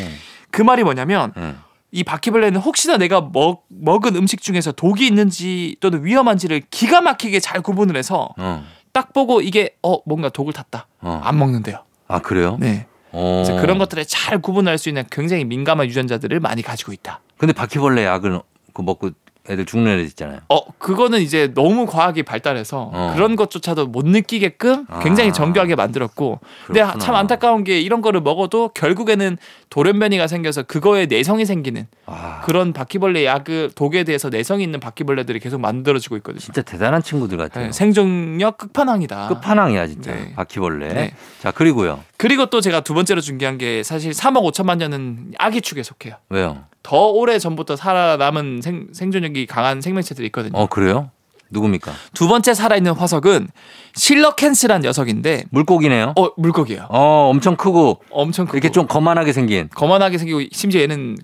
그 0.50 0.62
말이 0.62 0.84
뭐냐면 0.84 1.32
예. 1.36 1.54
이 1.90 2.04
바퀴벌레는 2.04 2.60
혹시나 2.60 2.98
내가 2.98 3.30
먹, 3.32 3.64
먹은 3.68 4.16
음식 4.16 4.42
중에서 4.42 4.70
독이 4.72 5.06
있는지 5.06 5.76
또는 5.80 6.04
위험한지를 6.04 6.62
기가 6.70 7.00
막히게 7.00 7.40
잘 7.40 7.62
구분을 7.62 7.96
해서 7.96 8.28
어, 8.36 8.64
딱 8.92 9.12
보고 9.12 9.40
이게 9.40 9.76
어 9.82 9.96
뭔가 10.04 10.28
독을 10.28 10.52
탔다 10.52 10.86
어. 11.00 11.20
안 11.24 11.38
먹는데요. 11.38 11.84
아 12.06 12.18
그래요? 12.18 12.58
네. 12.60 12.86
어. 13.12 13.42
그래서 13.44 13.60
그런 13.60 13.78
것들을 13.78 14.04
잘 14.04 14.42
구분할 14.42 14.76
수 14.76 14.90
있는 14.90 15.04
굉장히 15.10 15.44
민감한 15.44 15.86
유전자들을 15.86 16.38
많이 16.40 16.60
가지고 16.60 16.92
있다. 16.92 17.20
근데 17.38 17.54
바퀴벌레 17.54 18.04
약을 18.04 18.42
그 18.74 18.82
먹고 18.82 19.10
애들 19.48 19.66
죽는 19.66 19.92
애들 19.92 20.04
있잖아요. 20.06 20.40
어 20.48 20.58
그거는 20.78 21.20
이제 21.20 21.52
너무 21.54 21.86
과학이 21.86 22.22
발달해서 22.22 22.90
어. 22.92 23.12
그런 23.14 23.36
것조차도 23.36 23.86
못 23.88 24.06
느끼게끔 24.06 24.86
굉장히 25.02 25.30
아. 25.30 25.32
정교하게 25.32 25.74
만들었고 25.74 26.40
근데 26.66 26.80
그렇구나. 26.80 27.04
참 27.04 27.14
안타까운 27.14 27.62
게 27.62 27.78
이런 27.80 28.00
거를 28.00 28.22
먹어도 28.22 28.68
결국에는 28.70 29.36
돌연변이가 29.68 30.28
생겨서 30.28 30.62
그거에 30.62 31.06
내성이 31.06 31.44
생기는 31.44 31.86
아, 32.06 32.40
그런 32.44 32.72
바퀴벌레 32.72 33.26
약을 33.26 33.72
독에 33.74 34.04
대해서 34.04 34.30
내성이 34.30 34.64
있는 34.64 34.80
바퀴벌레들이 34.80 35.40
계속 35.40 35.60
만들어지고 35.60 36.16
있거든요. 36.18 36.40
진짜 36.40 36.62
대단한 36.62 37.02
친구들 37.02 37.36
같아요. 37.36 37.66
네, 37.66 37.72
생존력 37.72 38.56
끝판왕이다. 38.56 39.28
끝판왕이야 39.28 39.86
진짜 39.88 40.14
네. 40.14 40.32
바퀴벌레. 40.34 40.94
네. 40.94 41.14
자 41.42 41.50
그리고요. 41.50 42.00
그리고 42.16 42.46
또 42.46 42.60
제가 42.62 42.80
두 42.80 42.94
번째로 42.94 43.20
중요한 43.20 43.58
게 43.58 43.82
사실 43.82 44.12
3억 44.12 44.50
5천만 44.50 44.78
년은 44.78 45.32
아기 45.38 45.60
축에 45.60 45.82
속해요. 45.82 46.14
왜요? 46.30 46.64
더 46.84 47.08
오래 47.08 47.38
전부터 47.40 47.74
살아남은 47.76 48.60
생, 48.62 48.86
생존력이 48.92 49.46
강한 49.46 49.80
생명체들이 49.80 50.26
있거든요. 50.28 50.52
어 50.56 50.66
그래요? 50.66 51.10
누굽니까? 51.50 51.92
두 52.12 52.28
번째 52.28 52.52
살아있는 52.52 52.92
화석은 52.92 53.48
실러캔스란 53.94 54.82
녀석인데 54.82 55.44
물고기네요. 55.50 56.12
어 56.16 56.28
물고기예요. 56.36 56.86
어 56.90 57.30
엄청 57.30 57.56
크고 57.56 58.00
엄청 58.10 58.44
크고 58.46 58.58
이렇게 58.58 58.70
좀 58.70 58.86
거만하게 58.86 59.32
생긴. 59.32 59.68
거만하게 59.74 60.18
생기고 60.18 60.42
심지어 60.52 60.82
얘는 60.82 61.16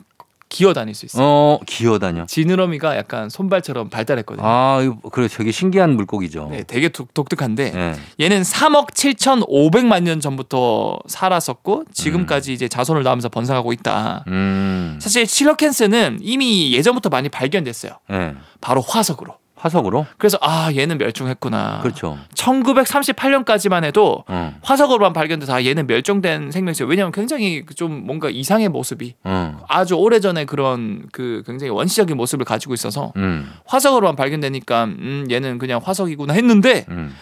기어 0.50 0.74
다닐 0.74 0.94
수 0.94 1.06
있어요. 1.06 1.24
어 1.24 1.60
기어 1.64 1.98
다녀. 1.98 2.26
지느러미가 2.26 2.96
약간 2.96 3.30
손발처럼 3.30 3.88
발달했거든요. 3.88 4.46
아 4.46 4.80
그래 5.12 5.28
되게 5.28 5.52
신기한 5.52 5.94
물고기죠. 5.94 6.48
네, 6.50 6.64
되게 6.64 6.88
독, 6.90 7.14
독특한데 7.14 7.72
예. 7.74 8.24
얘는 8.24 8.42
3억 8.42 8.92
7,500만 8.92 10.02
년 10.02 10.20
전부터 10.20 10.98
살았었고 11.06 11.84
지금까지 11.94 12.52
이제 12.52 12.68
자손을 12.68 13.04
낳으면서 13.04 13.28
번성하고 13.28 13.72
있다. 13.72 14.24
음. 14.26 14.98
사실 15.00 15.26
실러캔스는 15.26 16.18
이미 16.20 16.72
예전부터 16.74 17.08
많이 17.08 17.28
발견됐어요. 17.28 17.92
예. 18.10 18.34
바로 18.60 18.82
화석으로. 18.82 19.39
화석으로? 19.60 20.06
그래서 20.16 20.38
아 20.40 20.70
얘는 20.74 20.96
멸종했구나. 20.98 21.80
그렇죠. 21.82 22.18
1938년까지만 22.34 23.84
해도 23.84 24.24
어. 24.26 24.54
화석으로만 24.62 25.12
발견돼서 25.12 25.54
아 25.54 25.64
얘는 25.64 25.86
멸종된 25.86 26.50
생명체. 26.50 26.84
왜냐하면 26.84 27.12
굉장히 27.12 27.64
좀 27.76 28.06
뭔가 28.06 28.30
이상의 28.30 28.68
모습이 28.68 29.14
어. 29.24 29.64
아주 29.68 29.94
오래 29.94 30.18
전에 30.20 30.44
그런 30.44 31.02
그 31.12 31.42
굉장히 31.46 31.70
원시적인 31.70 32.16
모습을 32.16 32.44
가지고 32.44 32.74
있어서 32.74 33.12
음. 33.16 33.50
화석으로만 33.66 34.16
발견되니까 34.16 34.84
음 34.84 35.26
얘는 35.30 35.58
그냥 35.58 35.80
화석이구나 35.84 36.32
했는데 36.34 36.86
음. 36.88 37.14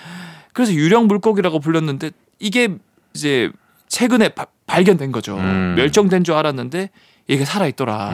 그래서 0.53 0.72
유령 0.72 1.07
물고기라고 1.09 1.61
불렸는데 1.61 2.11
이게 2.38 2.68
이제 3.14 3.51
최근에 3.88 4.31
바- 4.31 4.46
발견된 4.66 5.12
거죠. 5.12 5.37
음. 5.37 5.74
멸종된 5.77 6.24
줄 6.24 6.35
알았는데 6.35 6.90
이게 7.27 7.44
살아 7.44 7.66
있더라. 7.66 8.11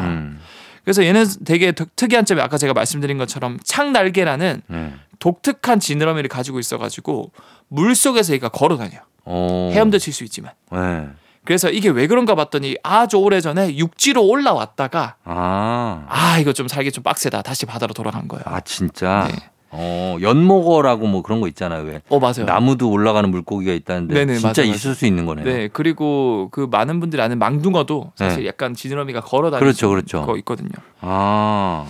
음. 0.85 0.87
그래서 0.87 1.05
얘는 1.05 1.25
되게 1.45 1.73
특- 1.73 1.97
특이한 1.97 2.25
점이 2.25 2.41
아까 2.41 2.59
제가 2.59 2.73
말씀드린 2.75 3.19
것처럼 3.19 3.59
창날개라는 3.65 4.63
예. 4.73 4.93
독특한 5.19 5.81
지느러미를 5.81 6.29
가지고 6.29 6.59
있어가지고 6.59 7.33
물 7.69 7.95
속에서 7.95 8.33
얘가 8.35 8.49
걸어 8.51 8.77
다녀. 8.77 8.99
어. 9.25 9.71
헤엄도 9.73 9.99
칠 9.99 10.13
수 10.13 10.25
있지만. 10.25 10.53
네. 10.71 11.09
그래서 11.47 11.71
이게 11.71 11.89
왜 11.91 12.07
그런가 12.07 12.35
봤더니 12.35 12.77
아주 12.83 13.17
오래 13.19 13.41
전에 13.41 13.77
육지로 13.77 14.25
올라왔다가 14.27 15.17
아. 15.25 16.05
아 16.09 16.39
이거 16.39 16.53
좀 16.55 16.69
살기 16.69 16.91
좀 16.93 17.03
빡세다 17.05 17.43
다시 17.43 17.67
바다로 17.67 17.93
돌아간 17.95 18.29
거예요. 18.29 18.43
아 18.47 18.61
진짜. 18.61 19.29
네. 19.31 19.37
어 19.77 20.17
연목어라고 20.21 21.07
뭐 21.09 21.23
그런 21.23 21.41
거 21.41 21.49
있잖아요. 21.49 21.83
왜 21.85 22.01
어 22.09 22.19
맞아요. 22.21 22.45
나무도 22.47 22.91
올라가는 22.91 23.29
물고기가 23.29 23.73
있다는데 23.73 24.15
네네, 24.15 24.39
진짜 24.39 24.63
맞아요, 24.63 24.73
있을 24.75 24.95
수 24.95 25.05
있는 25.07 25.27
거네요. 25.27 25.45
네 25.45 25.69
그리고 25.73 26.49
그 26.53 26.69
많은 26.71 27.01
분들이 27.01 27.21
아는 27.21 27.39
망둥어도 27.39 28.13
사실 28.15 28.43
네. 28.43 28.49
약간 28.49 28.75
지느러미가 28.75 29.21
걸어 29.21 29.51
다니는 29.51 29.61
그렇죠, 29.61 29.89
그렇죠. 29.89 30.23
거 30.25 30.37
있거든요. 30.39 30.71
아. 31.01 31.87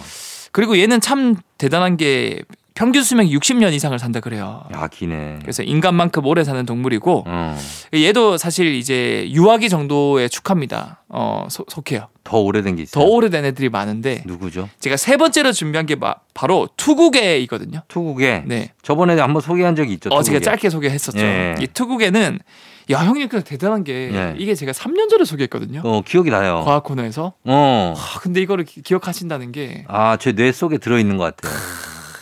그리고 0.52 0.78
얘는 0.78 1.00
참 1.00 1.36
대단한 1.58 1.96
게 1.96 2.42
평균 2.74 3.04
수명이 3.04 3.32
60년 3.36 3.72
이상을 3.72 3.96
산다 4.00 4.18
그래요. 4.18 4.64
야 4.74 4.88
기네. 4.88 5.38
그래서 5.42 5.62
인간만큼 5.62 6.26
오래 6.26 6.42
사는 6.42 6.66
동물이고 6.66 7.22
어. 7.24 7.56
얘도 7.94 8.36
사실 8.36 8.74
이제 8.74 9.28
유아기 9.30 9.68
정도에 9.68 10.26
축합니다. 10.26 11.04
어 11.08 11.46
소- 11.50 11.64
속해요. 11.68 12.08
더 12.24 12.38
오래된 12.40 12.74
게더 12.74 12.82
있어요. 12.82 13.04
오래된 13.04 13.44
애들이 13.44 13.68
많은데 13.68 14.24
누구죠? 14.26 14.68
제가 14.80 14.96
세 14.96 15.16
번째로 15.16 15.52
준비한 15.52 15.86
게 15.86 15.94
바, 15.94 16.16
바로 16.34 16.68
투국애이거든요. 16.76 17.82
투국에 17.86 18.42
네. 18.44 18.72
저번에 18.82 19.20
한번 19.20 19.40
소개한 19.40 19.76
적이 19.76 19.92
있죠. 19.94 20.08
어 20.10 20.22
제가 20.24 20.38
투국에. 20.40 20.44
짧게 20.44 20.70
소개했었죠. 20.70 21.20
예. 21.24 21.54
이 21.60 21.68
투국애는 21.68 22.40
야 22.90 22.98
형님 23.04 23.28
그 23.28 23.44
대단한 23.44 23.84
게 23.84 24.10
예. 24.12 24.34
이게 24.36 24.56
제가 24.56 24.72
3년 24.72 25.08
전에 25.08 25.24
소개했거든요. 25.24 25.82
어 25.84 26.02
기억이 26.04 26.30
나요. 26.30 26.62
과학 26.64 26.82
코너에서. 26.82 27.34
어. 27.44 27.94
아, 27.96 28.18
근데 28.18 28.40
이거를 28.42 28.64
기, 28.64 28.82
기억하신다는 28.82 29.52
게 29.52 29.84
아, 29.86 30.16
제 30.16 30.32
뇌 30.32 30.50
속에 30.50 30.78
들어 30.78 30.98
있는 30.98 31.18
것 31.18 31.36
같아요. 31.36 31.56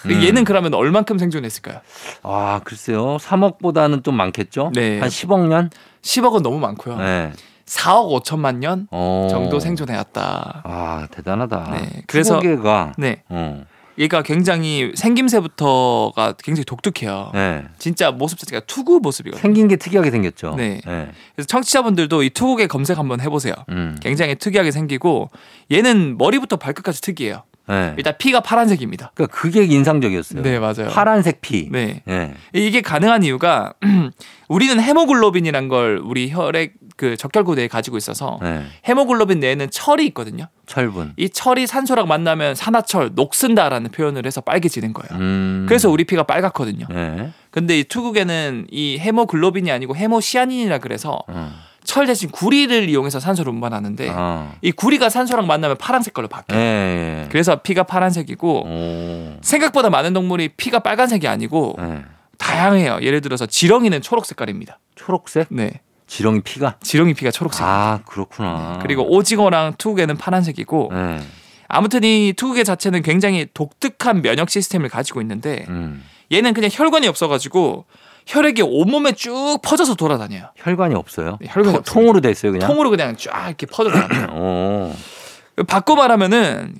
음. 0.06 0.22
얘는 0.22 0.44
그러면 0.44 0.74
얼만큼 0.74 1.18
생존했을까요? 1.18 1.80
아, 2.22 2.60
글쎄요. 2.64 3.16
3억보다는 3.18 4.02
좀 4.04 4.16
많겠죠? 4.16 4.72
네. 4.74 4.98
한 5.00 5.08
10억 5.08 5.46
년? 5.48 5.70
10억은 6.02 6.42
너무 6.42 6.58
많고요. 6.58 6.96
네. 6.98 7.32
4억 7.66 8.22
5천만 8.22 8.56
년 8.56 8.88
어. 8.90 9.28
정도 9.30 9.60
생존해왔다. 9.60 10.62
아, 10.64 11.06
대단하다. 11.10 11.70
네, 11.72 12.02
그래서- 12.06 12.40
투국에가 12.40 12.92
네. 12.98 13.22
어. 13.28 13.64
얘가 13.98 14.22
굉장히 14.22 14.90
생김새부터가 14.94 16.34
굉장히 16.42 16.64
독특해요. 16.64 17.30
네. 17.34 17.64
진짜 17.78 18.10
모습 18.10 18.38
자체가 18.38 18.62
투구 18.66 19.00
모습이거든요. 19.02 19.40
생긴 19.40 19.68
게 19.68 19.76
특이하게 19.76 20.10
생겼죠. 20.10 20.54
네. 20.56 20.80
네. 20.86 21.10
그래서 21.34 21.46
청취자분들도 21.46 22.22
이 22.22 22.30
투구게 22.30 22.68
검색 22.68 22.98
한번 22.98 23.20
해보세요. 23.20 23.54
음. 23.68 23.96
굉장히 24.02 24.34
특이하게 24.34 24.70
생기고 24.70 25.30
얘는 25.70 26.16
머리부터 26.18 26.56
발끝까지 26.56 27.00
특이해요. 27.02 27.42
네. 27.68 27.94
일단 27.96 28.14
피가 28.18 28.40
파란색입니다. 28.40 29.12
그러니까 29.14 29.36
그게 29.36 29.64
인상적이었어요. 29.64 30.42
네 30.42 30.58
맞아요. 30.58 30.88
파란색 30.90 31.40
피. 31.40 31.68
네 31.70 32.02
네. 32.04 32.34
이게 32.52 32.80
가능한 32.80 33.22
이유가 33.22 33.72
우리는 34.48 34.80
헤모글로빈이란 34.80 35.68
걸 35.68 36.00
우리 36.04 36.30
혈액 36.30 36.74
그 36.96 37.16
적혈구내에 37.16 37.68
가지고 37.68 37.96
있어서 37.96 38.38
네. 38.42 38.64
헤모글로빈 38.88 39.40
내에는 39.40 39.70
철이 39.70 40.06
있거든요. 40.08 40.48
철분. 40.66 41.14
이 41.16 41.28
철이 41.28 41.66
산소랑 41.66 42.06
만나면 42.06 42.54
산화철 42.54 43.12
녹슨다라는 43.14 43.90
표현을 43.90 44.26
해서 44.26 44.40
빨개지는 44.40 44.92
거예요. 44.92 45.20
음. 45.20 45.66
그래서 45.68 45.90
우리 45.90 46.04
피가 46.04 46.24
빨갛거든요. 46.24 46.86
네. 46.90 47.32
근데 47.50 47.78
이 47.78 47.84
투구게는 47.84 48.66
이 48.70 48.98
헤모글로빈이 48.98 49.70
아니고 49.70 49.96
헤모시아닌이라 49.96 50.78
그래서 50.78 51.22
어. 51.28 51.52
철 51.84 52.06
대신 52.06 52.30
구리를 52.30 52.88
이용해서 52.88 53.20
산소를 53.20 53.52
운반하는데 53.52 54.10
아. 54.14 54.52
이 54.62 54.72
구리가 54.72 55.08
산소랑 55.08 55.46
만나면 55.46 55.76
파란색 55.78 56.14
걸로 56.14 56.28
바뀌어요. 56.28 56.58
네. 56.58 57.26
그래서 57.30 57.56
피가 57.56 57.84
파란색이고 57.84 58.66
오. 58.66 59.36
생각보다 59.40 59.90
많은 59.90 60.12
동물이 60.12 60.50
피가 60.56 60.80
빨간색이 60.80 61.26
아니고 61.26 61.76
네. 61.78 62.02
다양해요. 62.38 62.98
예를 63.02 63.20
들어서 63.20 63.46
지렁이는 63.46 64.02
초록 64.02 64.26
색깔입니다. 64.26 64.78
초록색? 64.94 65.48
네. 65.50 65.80
지렁이 66.06 66.40
피가? 66.40 66.76
지렁이 66.82 67.14
피가 67.14 67.30
초록색. 67.30 67.64
아, 67.64 68.00
그렇구나. 68.06 68.78
그리고 68.82 69.08
오징어랑 69.10 69.74
투국에는 69.78 70.16
파란색이고 70.16 70.90
네. 70.92 71.20
아무튼 71.68 72.04
이 72.04 72.34
투국에 72.36 72.64
자체는 72.64 73.02
굉장히 73.02 73.46
독특한 73.54 74.20
면역 74.20 74.50
시스템을 74.50 74.88
가지고 74.88 75.20
있는데 75.22 75.64
음. 75.68 76.04
얘는 76.30 76.52
그냥 76.52 76.70
혈관이 76.72 77.08
없어가지고 77.08 77.86
혈액이 78.26 78.62
온몸에 78.62 79.12
쭉 79.12 79.58
퍼져서 79.62 79.94
돌아다녀요. 79.94 80.50
혈관이 80.56 80.94
없어요. 80.94 81.38
네, 81.40 81.48
혈관이 81.50 81.72
통- 81.72 81.78
없습니다. 81.80 81.92
통으로 81.92 82.20
돼 82.20 82.30
있어요, 82.30 82.52
그냥. 82.52 82.68
통으로 82.68 82.90
그냥 82.90 83.16
쫙 83.16 83.46
이렇게 83.48 83.66
퍼져나가요. 83.66 84.26
오. 84.38 84.94
바꿔 85.66 85.94
말하면은 85.96 86.74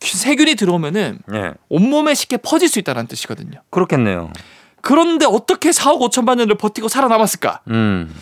세균이 0.00 0.54
들어오면은 0.54 1.18
네. 1.26 1.52
온몸에 1.68 2.14
쉽게 2.14 2.36
퍼질 2.38 2.68
수 2.68 2.78
있다는 2.78 3.06
뜻이거든요. 3.08 3.60
그렇겠네요. 3.70 4.32
그런데 4.80 5.26
어떻게 5.26 5.70
4억 5.70 5.98
5천만 6.08 6.36
년을 6.36 6.54
버티고 6.56 6.86
살아남았을까? 6.88 7.62
음. 7.68 8.14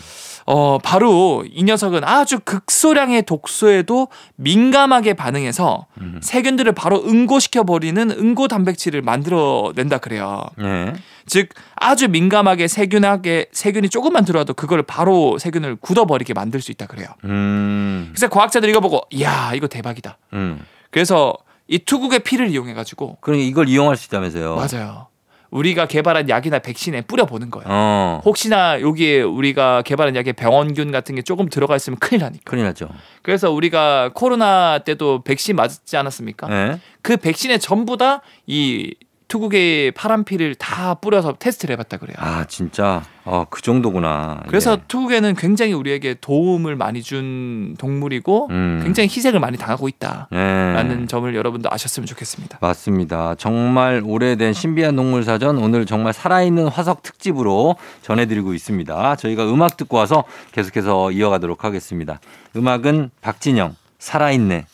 어, 0.49 0.77
바로 0.77 1.43
이 1.51 1.63
녀석은 1.63 2.05
아주 2.05 2.39
극소량의 2.39 3.23
독소에도 3.23 4.07
민감하게 4.37 5.13
반응해서 5.13 5.87
음. 5.99 6.21
세균들을 6.23 6.71
바로 6.71 7.03
응고시켜 7.05 7.65
버리는 7.65 8.09
응고 8.09 8.47
단백질을 8.47 9.01
만들어 9.01 9.73
낸다 9.75 9.97
그래요. 9.97 10.45
네. 10.57 10.93
즉 11.25 11.49
아주 11.75 12.07
민감하게 12.07 12.69
세균하게 12.69 13.47
세균이 13.51 13.89
조금만 13.89 14.23
들어와도 14.23 14.53
그걸 14.53 14.83
바로 14.83 15.37
세균을 15.37 15.75
굳어 15.81 16.05
버리게 16.05 16.33
만들 16.33 16.61
수 16.61 16.71
있다 16.71 16.87
그래요. 16.87 17.09
음. 17.25 18.07
그래서 18.13 18.29
과학자들이 18.29 18.71
이거 18.71 18.79
보고 18.79 19.01
이야 19.09 19.51
이거 19.53 19.67
대박이다. 19.67 20.17
음. 20.31 20.65
그래서 20.91 21.33
이 21.67 21.79
투국의 21.79 22.19
피를 22.19 22.49
이용해 22.49 22.73
가지고 22.73 23.17
그럼 23.19 23.41
이걸 23.41 23.67
이용할 23.67 23.97
수 23.97 24.07
있다면서요? 24.07 24.55
맞아요. 24.55 25.07
우리가 25.49 25.87
개발한 25.87 26.29
약이나 26.29 26.59
백신에 26.59 27.01
뿌려 27.01 27.25
보는 27.25 27.49
거예요. 27.49 27.65
어. 27.69 28.21
혹시나 28.25 28.81
여기에 28.81 29.21
우리가 29.21 29.81
개발한 29.83 30.15
약에 30.15 30.33
병원균 30.33 30.91
같은 30.91 31.15
게 31.15 31.21
조금 31.21 31.47
들어가 31.49 31.75
있으면 31.75 31.97
큰일 31.99 32.21
나니까. 32.21 32.43
큰일 32.49 32.65
나죠. 32.65 32.89
그래서 33.21 33.51
우리가 33.51 34.11
코로나 34.13 34.79
때도 34.79 35.23
백신 35.23 35.55
맞지 35.55 35.95
않았습니까? 35.97 36.47
네. 36.47 36.79
그 37.01 37.17
백신에 37.17 37.57
전부 37.57 37.97
다 37.97 38.21
이 38.45 38.93
투국의 39.27 39.91
파란 39.91 40.23
피를 40.23 40.55
다 40.55 40.93
뿌려서 40.95 41.35
테스트를 41.37 41.73
해봤다 41.73 41.97
그래요. 41.97 42.15
아, 42.19 42.45
진짜. 42.45 43.03
어, 43.25 43.45
그 43.49 43.61
정도구나. 43.61 44.41
그래서 44.47 44.77
네. 44.77 44.83
투국에는 44.87 45.35
굉장히 45.35 45.73
우리에게 45.73 46.15
도움을 46.21 46.77
많이 46.77 47.03
준 47.03 47.75
동물이고 47.77 48.47
음. 48.51 48.79
굉장히 48.83 49.09
희생을 49.09 49.41
많이 49.41 49.57
당하고 49.57 49.89
네. 49.89 49.95
있다라는 49.95 51.09
점을 51.09 51.35
여러분도 51.35 51.69
아셨으면 51.69 52.07
좋겠습니다. 52.07 52.59
맞습니다. 52.61 53.35
정말 53.35 54.01
오래된 54.05 54.53
신비한 54.53 54.95
동물 54.95 55.23
사전 55.23 55.57
오늘 55.57 55.85
정말 55.85 56.13
살아있는 56.13 56.69
화석 56.69 57.03
특집으로 57.03 57.75
전해드리고 58.03 58.53
있습니다. 58.53 59.15
저희가 59.17 59.51
음악 59.51 59.75
듣고 59.75 59.97
와서 59.97 60.23
계속해서 60.53 61.11
이어가도록 61.11 61.65
하겠습니다. 61.65 62.21
음악은 62.55 63.11
박진영 63.19 63.75
살아있네. 63.99 64.65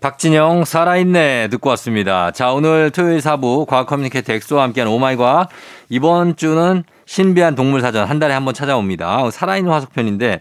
박진영 0.00 0.64
살아있네 0.64 1.48
듣고 1.48 1.70
왔습니다. 1.70 2.30
자 2.30 2.52
오늘 2.52 2.90
토요일 2.90 3.18
4부 3.18 3.66
과학 3.66 3.86
커뮤니케이터 3.88 4.32
엑소와 4.32 4.62
함께하는 4.64 4.92
오마이과학 4.92 5.48
이번 5.88 6.36
주는 6.36 6.84
신비한 7.06 7.56
동물 7.56 7.80
사전 7.80 8.06
한 8.08 8.18
달에 8.20 8.32
한 8.34 8.44
번 8.44 8.54
찾아옵니다. 8.54 9.30
살아있는 9.32 9.72
화석편인데 9.72 10.40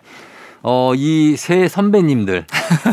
어, 0.62 0.92
이 0.96 1.36
세 1.38 1.68
선배님들 1.68 2.46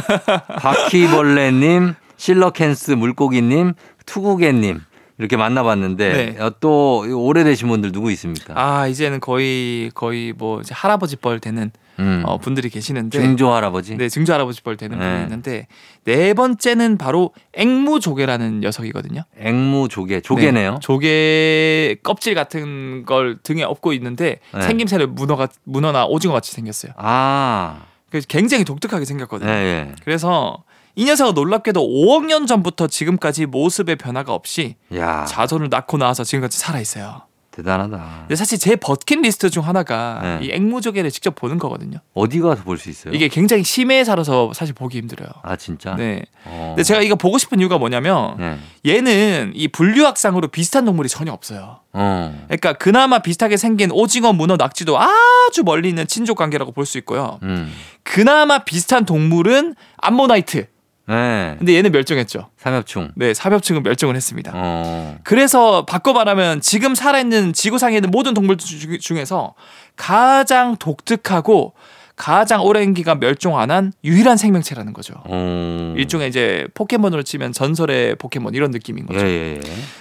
바퀴벌레님, 0.59 1.95
실러캔스 2.17 2.93
물고기님, 2.93 3.75
투구게님 4.07 4.81
이렇게 5.19 5.37
만나봤는데 5.37 6.13
네. 6.37 6.43
어, 6.43 6.51
또 6.61 7.05
오래되신 7.07 7.69
분들 7.69 7.93
누구 7.93 8.11
있습니까? 8.13 8.55
아 8.57 8.87
이제는 8.87 9.21
거의 9.21 9.91
거의 9.95 10.33
뭐 10.33 10.61
이제 10.61 10.73
할아버지 10.75 11.17
뻘 11.17 11.41
되는 11.41 11.71
음. 11.99 12.23
어, 12.27 12.39
분들이 12.39 12.71
계시는데 12.71 13.21
중조 13.21 13.53
할아버지. 13.53 13.97
네 13.97 14.09
증조 14.09 14.33
할아버지 14.33 14.63
뻘 14.63 14.77
되는 14.77 14.99
네. 14.99 15.05
분이 15.05 15.23
있는데 15.25 15.67
네 16.05 16.35
번째는 16.35 16.99
바로 16.99 17.33
앵무조개라는 17.55 18.61
녀석이거든요. 18.61 19.23
앵무 19.39 19.89
조개, 19.89 20.21
조개네요. 20.21 20.73
네, 20.73 20.79
조개 20.81 21.97
껍질 22.03 22.35
같은 22.35 23.05
걸 23.05 23.39
등에 23.43 23.63
업고 23.63 23.93
있는데 23.93 24.41
네. 24.53 24.63
생김새를 24.63 25.07
문어가 25.09 25.49
문어나 25.65 26.07
오징어 26.07 26.33
같이 26.33 26.53
생겼어요. 26.53 26.93
아, 26.97 27.83
그래서 28.11 28.27
굉장히 28.29 28.65
독특하게 28.65 29.05
생겼거든요. 29.05 29.51
네, 29.51 29.57
예. 29.57 29.93
그래서 30.05 30.63
이 30.97 31.05
녀석은 31.07 31.35
놀랍게도 31.35 31.81
5억 31.81 32.27
년 32.27 32.47
전부터 32.47 32.87
지금까지 32.87 33.47
모습의 33.47 33.97
변화가 33.97 34.33
없이 34.33 34.77
야, 34.95 35.25
자손을 35.25 35.69
낳고 35.69 35.99
나와서 35.99 36.23
지금까지 36.23 36.59
살아 36.59 36.81
있어요. 36.81 37.23
대단하다. 37.57 38.15
근데 38.23 38.35
사실 38.35 38.59
제 38.59 38.75
버킷리스트 38.75 39.49
중 39.49 39.65
하나가 39.67 40.19
네. 40.41 40.47
이 40.47 40.51
앵무조개를 40.53 41.11
직접 41.11 41.35
보는 41.37 41.59
거거든요. 41.59 41.99
어디 42.15 42.41
가서 42.41 42.65
볼 42.65 42.79
수 42.79 42.91
있어요? 42.91 43.15
이게 43.15 43.29
굉장히 43.29 43.63
심해에 43.63 44.03
살아서 44.03 44.53
사실 44.55 44.75
보기 44.75 44.99
힘들어요. 44.99 45.29
아 45.43 45.55
진짜? 45.57 45.95
네. 45.95 46.25
어. 46.47 46.73
근데 46.75 46.83
제가 46.83 47.01
이거 47.03 47.15
보고 47.15 47.39
싶은 47.39 47.61
이유가 47.61 47.79
뭐냐면 47.79 48.37
네. 48.39 48.59
얘는 48.87 49.53
이 49.55 49.69
분류학상으로 49.69 50.49
비슷한 50.49 50.85
동물이 50.85 51.09
전혀 51.09 51.33
없어요. 51.33 51.81
어. 51.93 52.45
그러니까 52.47 52.73
그나마 52.73 53.21
비슷하게 53.21 53.57
생긴 53.57 53.93
오징어, 53.93 54.33
문어, 54.33 54.57
낙지도 54.57 54.99
아주 54.99 55.63
멀리 55.65 55.89
있는 55.89 56.07
친족 56.09 56.37
관계라고 56.39 56.73
볼 56.73 56.85
수 56.87 56.99
있고요. 56.99 57.39
음. 57.45 57.73
그나마 58.03 58.59
비슷한 58.65 59.05
동물은 59.07 59.77
암모나이트. 59.99 60.67
네. 61.07 61.55
근데 61.59 61.75
얘는 61.75 61.93
멸종했죠. 61.93 62.49
삼엽충. 62.57 63.13
네, 63.15 63.35
삼엽충은 63.35 63.83
멸종을 63.83 64.17
했습니다. 64.17 64.53
어. 64.55 65.17
그래서 65.23 65.85
바꿔 65.85 66.13
말하면 66.15 66.61
지금 66.63 66.95
살아있는 66.95 67.53
지구상에 67.53 67.97
있는 67.97 68.11
모든 68.11 68.33
동물들 68.33 68.65
중- 68.67 68.99
중에서 68.99 69.55
가장 69.97 70.77
독특하고 70.77 71.75
가장 72.17 72.63
오랜 72.65 72.95
기간 72.95 73.19
멸종 73.21 73.59
안 73.59 73.71
한 73.75 73.93
유일한 74.05 74.37
생명체라는 74.37 74.93
거죠. 74.93 75.15
어. 75.25 75.95
일종의 75.97 76.29
이제 76.29 76.67
포켓몬으로 76.75 77.23
치면 77.23 77.53
전설의 77.53 78.17
포켓몬 78.17 78.55
이런 78.55 78.71
느낌인 78.71 79.07
예, 79.11 79.15
거죠. 79.15 79.27
예, 79.27 79.55
예. 79.57 79.61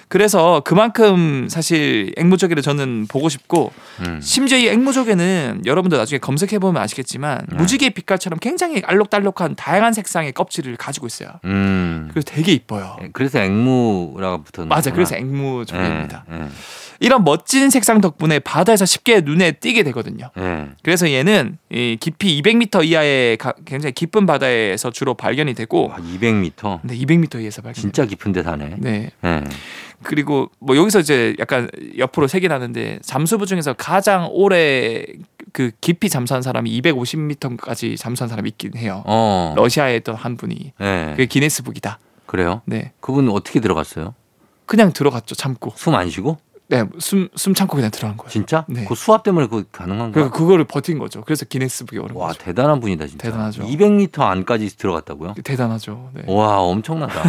그래서 0.10 0.62
그만큼 0.64 1.48
사실 1.50 2.14
앵무조개를 2.18 2.62
저는 2.62 3.08
보고 3.10 3.30
싶고 3.30 3.72
음. 4.02 4.20
심지어 4.22 4.58
이 4.58 4.68
앵무조개는 4.68 5.64
여러분들 5.66 5.98
나중에 5.98 6.20
검색해 6.20 6.60
보면 6.60 6.82
아시겠지만 6.84 7.46
네. 7.50 7.56
무지개 7.56 7.90
빛깔처럼 7.92 8.38
굉장히 8.40 8.82
알록달록한 8.86 9.56
다양한 9.56 9.94
색상의 9.94 10.34
껍질을 10.34 10.76
가지고 10.76 11.08
있어요. 11.08 11.30
음. 11.46 12.10
그래서 12.12 12.26
되게 12.30 12.52
이뻐요. 12.52 12.98
그래서 13.14 13.40
앵무라고 13.40 14.44
붙었나? 14.44 14.76
맞아. 14.76 14.92
그래서 14.92 15.16
앵무조개입니다. 15.16 16.26
예. 17.04 17.06
이런 17.06 17.24
멋진 17.24 17.70
색상 17.70 18.00
덕분에 18.02 18.40
바다에서 18.40 18.86
쉽게 18.86 19.22
눈에 19.22 19.52
띄게 19.52 19.84
되거든요. 19.84 20.30
예. 20.38 20.70
그래서 20.84 21.10
얘는 21.12 21.58
이 21.70 21.98
깊이 22.00 22.42
200m 22.42 22.86
이하의 22.86 23.38
가- 23.38 23.54
굉장히 23.66 23.92
깊은 23.94 24.26
바다에서 24.26 24.92
주로 24.92 25.14
발견이 25.14 25.54
되고 25.54 25.90
와, 25.90 25.98
200m. 25.98 26.80
네, 26.84 26.98
200m 26.98 27.40
이하에서 27.42 27.62
발견. 27.62 27.82
진짜 27.82 28.06
깊은 28.06 28.32
데 28.32 28.42
사네. 28.44 28.76
네. 28.80 29.12
예. 29.26 29.44
그리고 30.02 30.50
뭐 30.60 30.76
여기서 30.76 31.00
이제 31.00 31.36
약간 31.40 31.70
옆으로 31.98 32.28
색이 32.28 32.48
나는데 32.48 33.00
잠수부 33.04 33.46
중에서 33.46 33.74
가장 33.74 34.28
오래 34.32 35.06
그 35.54 35.72
깊이 35.82 36.10
잠수한 36.10 36.42
사람이 36.42 36.82
250m까지 36.82 37.98
잠수한 37.98 38.28
사람이 38.30 38.50
있긴 38.50 38.76
해요. 38.78 39.04
어. 39.06 39.54
러시아에 39.56 39.96
있던 39.98 40.16
한 40.16 40.36
분이 40.38 40.74
예. 40.82 41.08
그게 41.12 41.26
기네스북이다. 41.26 42.00
그래요? 42.26 42.62
네. 42.66 42.92
그분 43.00 43.30
어떻게 43.30 43.60
들어갔어요? 43.60 44.14
그냥 44.66 44.92
들어갔죠. 44.94 45.36
참고. 45.36 45.74
숨 45.76 45.94
안 45.96 46.10
쉬고? 46.10 46.38
네, 46.70 46.84
숨 47.00 47.30
숨 47.36 47.54
참고 47.54 47.76
그냥 47.76 47.92
들어간 47.92 48.16
거예요. 48.18 48.30
진짜? 48.30 48.66
네. 48.68 48.86
그 48.88 48.96
수압 48.96 49.24
때문에 49.24 49.48
그거 49.48 49.64
가능한 49.72 50.12
거야? 50.12 50.14
그래서 50.14 50.32
그거를 50.32 50.66
버틴 50.66 50.98
거죠. 50.98 51.22
그래서 51.22 51.46
기네스북에 51.46 52.00
오른 52.00 52.16
와, 52.16 52.28
거죠. 52.30 52.40
대단한 52.40 52.80
분이다, 52.80 53.06
진짜. 53.08 53.28
대단하죠. 53.28 53.64
200m 53.64 54.20
안까지 54.22 54.76
들어갔다고요? 54.78 55.36
대단하죠. 55.44 56.10
네. 56.14 56.24
와, 56.28 56.60
엄청나다. 56.62 57.22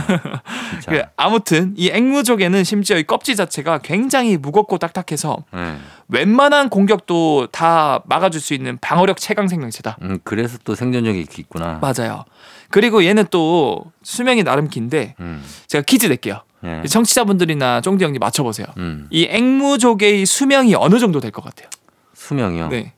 그 0.88 1.02
아무튼 1.16 1.74
이 1.76 1.90
앵무족에는 1.90 2.64
심지어 2.64 2.96
이 2.96 3.02
껍질 3.02 3.34
자체가 3.36 3.78
굉장히 3.78 4.36
무겁고 4.36 4.78
딱딱해서 4.78 5.44
예. 5.54 5.76
웬만한 6.08 6.68
공격도 6.68 7.48
다 7.50 8.02
막아줄 8.06 8.40
수 8.40 8.54
있는 8.54 8.78
방어력 8.80 9.16
최강 9.18 9.48
생명체다. 9.48 9.98
음, 10.02 10.18
그래서 10.24 10.58
또 10.64 10.74
생존력이 10.74 11.26
있구나. 11.38 11.80
맞아요. 11.82 12.24
그리고 12.70 13.04
얘는 13.04 13.26
또 13.30 13.84
수명이 14.02 14.42
나름 14.44 14.68
긴데 14.68 15.16
음. 15.20 15.42
제가 15.66 15.82
퀴즈 15.82 16.06
낼게요. 16.06 16.40
예. 16.64 16.82
청취자분들이나 16.88 17.80
쫑디 17.80 18.04
형님 18.04 18.18
맞춰보세요. 18.20 18.66
음. 18.78 19.06
이 19.10 19.26
앵무족의 19.30 20.26
수명이 20.26 20.74
어느 20.74 20.98
정도 20.98 21.20
될 21.20 21.30
것 21.30 21.44
같아요? 21.44 21.68
수명이요. 22.14 22.68
네. 22.68 22.92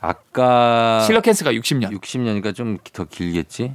아까 0.00 1.02
실러캔스가 1.06 1.52
60년. 1.52 1.90
60년이니까 2.00 2.54
좀 2.54 2.78
더 2.92 3.04
길겠지. 3.04 3.72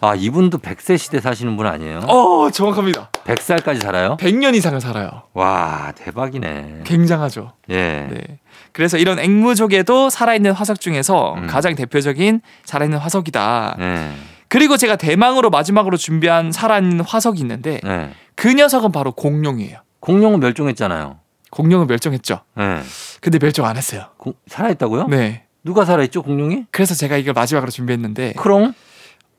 아, 0.00 0.14
이분도 0.14 0.58
100세 0.58 0.98
시대 0.98 1.20
사시는 1.20 1.56
분 1.56 1.66
아니에요? 1.66 2.00
어, 2.08 2.50
정확합니다. 2.50 3.10
100살까지 3.24 3.80
살아요? 3.82 4.16
100년 4.18 4.54
이상을 4.54 4.80
살아요. 4.80 5.22
와, 5.34 5.92
대박이네. 5.96 6.80
굉장하죠. 6.84 7.52
예. 7.70 8.08
네. 8.10 8.20
그래서 8.72 8.98
이런 8.98 9.18
앵무족에도 9.18 10.10
살아있는 10.10 10.52
화석 10.52 10.80
중에서 10.80 11.34
음. 11.34 11.46
가장 11.46 11.74
대표적인 11.74 12.40
살아있는 12.64 12.98
화석이다. 12.98 13.76
예. 13.80 14.10
그리고 14.48 14.76
제가 14.76 14.96
대망으로 14.96 15.48
마지막으로 15.50 15.96
준비한 15.96 16.52
살아있는 16.52 17.00
화석이 17.00 17.40
있는데 17.40 17.80
예. 17.84 18.10
그 18.34 18.52
녀석은 18.52 18.92
바로 18.92 19.12
공룡이에요. 19.12 19.78
공룡은 20.00 20.40
멸종했잖아요. 20.40 21.18
공룡은 21.50 21.86
멸종했죠. 21.86 22.40
예. 22.58 22.80
근데 23.20 23.38
멸종 23.38 23.66
안 23.66 23.76
했어요. 23.76 24.06
공- 24.16 24.34
살아있다고요? 24.46 25.06
네. 25.08 25.44
누가 25.64 25.84
살아있죠, 25.84 26.22
공룡이? 26.22 26.64
그래서 26.70 26.94
제가 26.94 27.16
이걸 27.18 27.34
마지막으로 27.34 27.70
준비했는데 27.70 28.32
크롱? 28.36 28.72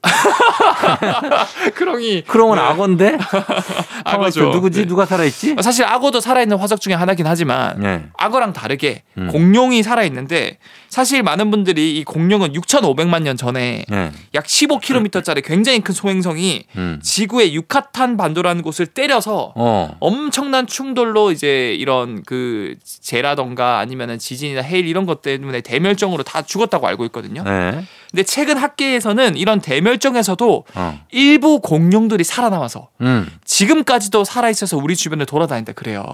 크롱이 1.76 2.24
크롱은 2.24 2.58
네. 2.58 2.62
악어인데? 2.62 3.18
악어죠. 4.04 4.50
누구지? 4.50 4.82
네. 4.82 4.88
누가 4.88 5.06
살아있지? 5.06 5.56
사실 5.62 5.86
악어도 5.86 6.20
살아있는 6.20 6.58
화석 6.58 6.82
중에 6.82 6.94
하나긴 6.94 7.26
하지만 7.26 7.84
예. 7.84 8.04
악어랑 8.18 8.54
다르게 8.54 9.04
음. 9.18 9.30
공룡이 9.30 9.82
살아있는데 9.82 10.58
사실 10.90 11.24
많은 11.24 11.52
분들이 11.52 11.98
이 11.98 12.04
공룡은 12.04 12.54
6,500만 12.54 13.24
년 13.24 13.38
전에 13.38 13.86
예. 13.92 14.12
약 14.36 14.46
15km짜리 14.46 15.44
굉장히 15.44 15.80
큰 15.80 15.94
소행성이 15.94 16.66
음. 16.76 17.00
지구의 17.02 17.56
유카탄 17.56 18.18
반도라는 18.18 18.62
곳을 18.62 18.86
때려서 18.86 19.54
어. 19.56 19.96
엄청난 20.00 20.68
충돌로 20.68 21.32
이제 21.32 21.74
이런 21.80 22.24
그 22.24 22.76
재라던가 22.84 23.80
아니면은 23.80 24.20
지진이나 24.20 24.62
해일 24.62 24.86
이런 24.88 25.06
것 25.06 25.22
때문에 25.22 25.62
대멸종으로 25.62 26.24
다 26.24 26.42
죽었다고 26.42 26.88
알고 26.88 27.06
있거든요. 27.06 27.44
예. 28.14 28.18
근데 28.18 28.24
최근 28.24 28.58
학계에서는 28.58 29.36
이런 29.38 29.60
대멸종에서도 29.60 30.66
어. 30.76 31.00
일부 31.12 31.60
공룡들이 31.62 32.24
살아남아서 32.24 32.90
음. 33.02 33.28
지금까지도 33.44 34.24
살아 34.24 34.50
있어서 34.50 34.78
우리 34.78 34.96
주변을 34.96 35.26
돌아다닌다 35.26 35.74
그래요. 35.74 36.06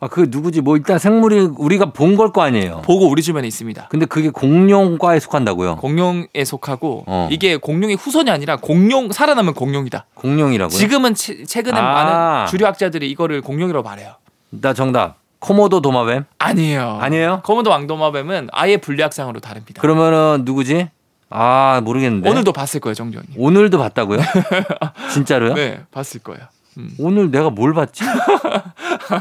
아, 0.00 0.08
그 0.08 0.26
누구지? 0.28 0.60
뭐 0.60 0.76
일단 0.76 0.98
생물이 0.98 1.50
우리가 1.56 1.92
본 1.92 2.16
걸 2.16 2.32
거 2.32 2.42
아니에요. 2.42 2.82
보고 2.84 3.08
우리 3.08 3.22
주변에 3.22 3.46
있습니다. 3.46 3.86
근데 3.88 4.04
그게 4.06 4.28
공룡과에 4.30 5.20
속한다고요? 5.20 5.76
공룡에 5.76 6.44
속하고 6.44 7.04
어. 7.06 7.28
이게 7.30 7.56
공룡의 7.56 7.96
후손이 7.96 8.30
아니라 8.30 8.56
공룡 8.56 9.12
살아남은 9.12 9.54
공룡이다. 9.54 10.06
공룡이라고요? 10.14 10.76
지금은 10.76 11.14
채- 11.14 11.44
최근에 11.44 11.78
아. 11.78 11.82
많은 11.82 12.46
주류학자들이 12.48 13.08
이거를 13.10 13.40
공룡이라고 13.40 13.88
말해요. 13.88 14.14
나 14.50 14.74
정답. 14.74 15.16
코모도 15.38 15.82
도마뱀? 15.82 16.24
아니에요. 16.38 16.98
아니에요? 17.02 17.42
거모도 17.44 17.68
왕도마뱀은 17.70 18.48
아예 18.52 18.78
분리학상으로 18.78 19.40
다릅니다. 19.40 19.80
그러면은 19.82 20.42
누구지? 20.46 20.88
아, 21.36 21.80
모르겠는데. 21.82 22.30
오늘도 22.30 22.52
봤을 22.52 22.78
거예요, 22.80 22.94
정정님 22.94 23.30
오늘도 23.36 23.78
봤다고요? 23.78 24.20
진짜로요? 25.12 25.54
네, 25.54 25.80
봤을 25.90 26.20
거예요. 26.22 26.42
음. 26.78 26.90
오늘 26.98 27.30
내가 27.30 27.50
뭘 27.50 27.74
봤지? 27.74 28.04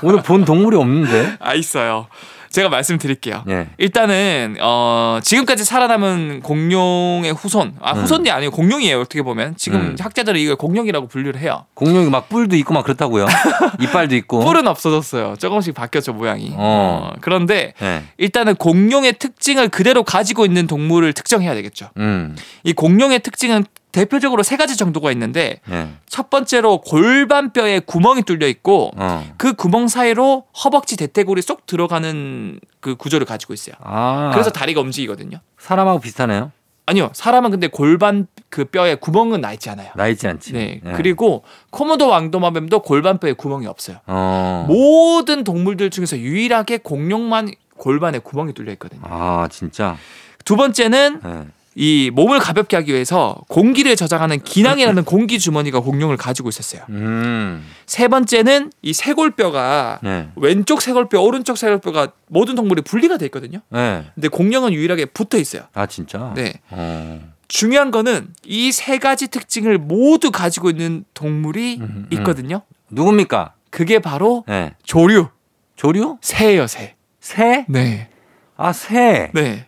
오늘 0.04 0.22
본 0.22 0.46
동물이 0.46 0.78
없는데. 0.78 1.38
아 1.40 1.54
있어요. 1.56 2.08
제가 2.54 2.70
말씀드릴게요. 2.70 3.44
예. 3.50 3.68
일단은 3.80 4.58
어 4.62 5.20
지금까지 5.24 5.66
살아남은 5.66 6.42
공룡의 6.42 7.34
후손, 7.34 7.74
아 7.82 7.94
음. 7.94 8.04
후손이 8.04 8.30
아니고 8.30 8.56
공룡이에요. 8.56 9.02
어떻게 9.02 9.24
보면 9.24 9.56
지금 9.58 9.82
음. 9.82 9.96
학자들은 10.00 10.40
이걸 10.40 10.56
공룡이라고 10.56 11.08
분류를 11.08 11.42
해요. 11.42 11.66
공룡이 11.74 12.12
막 12.12 12.30
뿔도 12.30 12.56
있고 12.58 12.76
막 12.76 12.84
그렇다고요. 12.84 13.26
이빨도 13.82 14.16
있고. 14.18 14.42
뿔은 14.42 14.68
없어졌어요. 14.68 15.36
조금씩 15.38 15.74
바뀌었죠 15.74 16.14
모양이. 16.14 16.52
어. 16.56 17.12
어, 17.12 17.14
그런데 17.22 17.74
예. 17.82 18.04
일단은 18.18 18.54
공룡의 18.56 19.14
특징을 19.14 19.70
그대로 19.70 20.04
가지고 20.04 20.46
있는 20.46 20.68
동물을 20.68 21.12
특정해야 21.14 21.56
되겠죠. 21.56 21.90
음. 21.98 22.36
이 22.64 22.74
공룡의 22.74 23.22
특징은 23.22 23.66
대표적으로 23.94 24.44
세 24.44 24.58
가지 24.58 24.76
정도가 24.76 25.12
있는데 25.14 25.62
예. 25.70 25.90
첫 26.08 26.30
번째로 26.30 26.82
골반뼈에 26.82 27.80
구멍이 27.80 28.24
뚫려 28.24 28.48
있고 28.48 28.92
어. 28.98 29.24
그 29.38 29.54
구멍 29.54 29.88
사이로 29.88 30.46
허벅지 30.64 30.98
대퇴골이 30.98 31.42
쏙 31.42 31.66
들어가는 31.66 32.60
그 32.82 32.96
구조를 32.96 33.26
가지고 33.26 33.54
있어요. 33.54 33.76
아. 33.80 34.32
그래서 34.34 34.50
다리가 34.50 34.82
움직이거든요. 34.82 35.40
사람하고 35.60 36.00
비슷하네요. 36.00 36.52
아니요, 36.86 37.12
사람은 37.14 37.52
근데 37.52 37.68
골반 37.68 38.28
그 38.50 38.66
뼈에 38.66 38.96
구멍은 38.96 39.40
나 39.40 39.54
있지 39.54 39.70
않아요. 39.70 39.92
나 39.96 40.08
있지 40.08 40.28
않지. 40.28 40.54
네. 40.54 40.82
예. 40.84 40.92
그리고 40.94 41.44
코모도 41.70 42.10
왕도마뱀도 42.10 42.82
골반뼈에 42.82 43.34
구멍이 43.34 43.68
없어요. 43.68 43.98
어. 44.08 44.66
모든 44.68 45.44
동물들 45.46 45.92
중에서 45.92 46.18
유일하게 46.18 46.80
공룡만 46.80 47.52
골반에 47.78 48.20
구멍이 48.20 48.54
뚫려 48.54 48.72
있거든요. 48.74 49.02
아, 49.06 49.48
진짜. 49.50 49.96
두 50.44 50.58
번째는 50.58 51.22
예. 51.24 51.46
이 51.76 52.12
몸을 52.14 52.40
가볍게 52.40 52.76
하기 52.78 52.92
위해서 52.94 53.38
공기를 53.48 53.96
저장하는 53.96 54.42
기낭이라는 54.44 55.04
공기 55.06 55.40
주머니가 55.40 55.80
공룡을 55.80 56.18
가지고 56.18 56.50
있었어요. 56.50 56.84
음. 56.90 57.66
세 57.86 58.08
번째는 58.08 58.72
이 58.82 58.94
쇄골뼈가 58.94 60.00
네. 60.04 60.30
왼쪽 60.36 60.82
쇄골뼈, 60.82 61.22
오른쪽 61.22 61.58
쇄골뼈가 61.58 62.10
모든 62.28 62.56
동물이 62.56 62.82
분리가 62.84 63.18
돼 63.18 63.26
있거든요. 63.26 63.60
네. 63.70 64.06
근데 64.14 64.28
공룡은 64.28 64.74
유일하게 64.74 65.06
붙어 65.08 65.38
있어요. 65.38 65.64
아, 65.74 65.86
진짜? 65.88 66.34
네. 66.36 66.54
어. 66.70 67.22
중요한 67.48 67.92
거는 67.92 68.30
이 68.46 68.72
세 68.72 68.98
가지 68.98 69.28
특징을 69.28 69.78
모두 69.78 70.32
가지고 70.32 70.70
있는 70.70 71.06
동물이 71.14 71.78
음, 71.82 72.08
음. 72.12 72.18
있거든요. 72.18 72.62
누굽니까? 72.90 73.54
그게 73.70 74.00
바로 74.00 74.44
네. 74.48 74.74
조류, 74.84 75.30
조류? 75.76 76.18
새예요, 76.22 76.68
새. 76.68 76.96
새? 77.20 77.66
네. 77.68 78.10
아, 78.58 78.72
새. 78.74 79.32
네. 79.34 79.68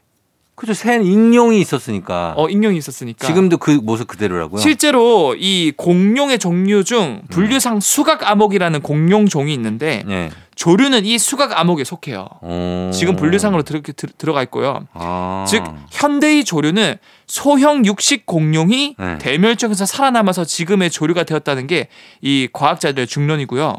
그죠. 0.55 0.73
새는 0.73 1.05
익룡이 1.05 1.59
있었으니까. 1.59 2.33
어, 2.37 2.47
익룡이 2.47 2.77
있었으니까. 2.77 3.27
지금도 3.27 3.57
그 3.57 3.71
모습 3.71 4.07
그대로라고요? 4.07 4.61
실제로 4.61 5.35
이 5.37 5.73
공룡의 5.75 6.39
종류 6.39 6.83
중 6.85 7.21
분류상 7.29 7.81
수각 7.81 8.29
암흑이라는 8.29 8.81
공룡 8.81 9.27
종이 9.27 9.53
있는데 9.53 10.03
네. 10.07 10.29
조류는 10.55 11.05
이 11.05 11.17
수각 11.17 11.59
암흑에 11.59 11.83
속해요. 11.83 12.27
어. 12.41 12.91
지금 12.93 13.17
분류상으로 13.17 13.63
들, 13.63 13.83
들, 13.83 14.09
들어가 14.17 14.41
있고요. 14.43 14.87
아. 14.93 15.43
즉 15.47 15.61
현대의 15.91 16.45
조류는 16.45 16.95
소형 17.27 17.85
육식 17.85 18.25
공룡이 18.25 18.95
네. 18.97 19.17
대멸종에서 19.17 19.85
살아남아서 19.85 20.45
지금의 20.45 20.89
조류가 20.89 21.23
되었다는 21.23 21.67
게 21.67 21.89
이 22.21 22.47
과학자들의 22.51 23.05
중론이고요. 23.07 23.75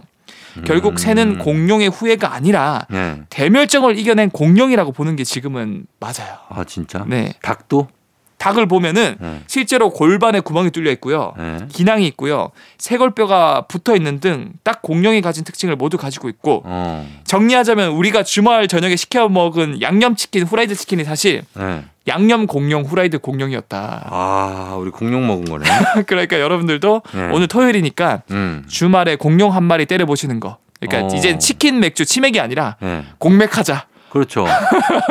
결국 0.64 0.92
음. 0.92 0.96
새는 0.96 1.38
공룡의 1.38 1.88
후예가 1.88 2.32
아니라 2.32 2.86
네. 2.90 3.22
대멸종을 3.30 3.98
이겨낸 3.98 4.30
공룡이라고 4.30 4.92
보는 4.92 5.16
게 5.16 5.24
지금은 5.24 5.86
맞아요. 6.00 6.38
아 6.48 6.64
진짜? 6.64 7.04
네. 7.06 7.32
닭도? 7.42 7.88
닭을 8.38 8.66
보면은 8.66 9.16
네. 9.18 9.40
실제로 9.46 9.90
골반에 9.90 10.40
구멍이 10.40 10.70
뚫려 10.70 10.90
있고요. 10.92 11.32
네. 11.38 11.58
기낭이 11.68 12.06
있고요. 12.08 12.50
쇄골뼈가 12.78 13.62
붙어 13.68 13.96
있는 13.96 14.20
등 14.20 14.52
딱 14.62 14.82
공룡이 14.82 15.20
가진 15.20 15.44
특징을 15.44 15.76
모두 15.76 15.96
가지고 15.96 16.28
있고 16.28 16.62
어. 16.64 17.08
정리하자면 17.24 17.90
우리가 17.90 18.22
주말 18.22 18.66
저녁에 18.68 18.96
시켜 18.96 19.28
먹은 19.28 19.80
양념치킨, 19.80 20.44
후라이드 20.44 20.74
치킨이 20.74 21.04
사실 21.04 21.42
네. 21.54 21.84
양념 22.08 22.46
공룡, 22.46 22.82
후라이드 22.82 23.18
공룡이었다. 23.18 24.08
아 24.10 24.76
우리 24.78 24.90
공룡 24.90 25.26
먹은 25.26 25.44
거네. 25.44 25.64
그러니까 26.06 26.40
여러분들도 26.40 27.02
네. 27.14 27.30
오늘 27.32 27.46
토요일이니까 27.48 28.22
음. 28.32 28.64
주말에 28.68 29.16
공룡 29.16 29.54
한 29.54 29.62
마리 29.64 29.86
때려 29.86 30.04
보시는 30.06 30.40
거. 30.40 30.58
그러니까 30.80 31.14
어. 31.14 31.16
이젠 31.16 31.38
치킨 31.38 31.80
맥주 31.80 32.04
치맥이 32.04 32.38
아니라 32.40 32.76
네. 32.80 33.04
공맥하자. 33.18 33.86
그렇죠. 34.10 34.46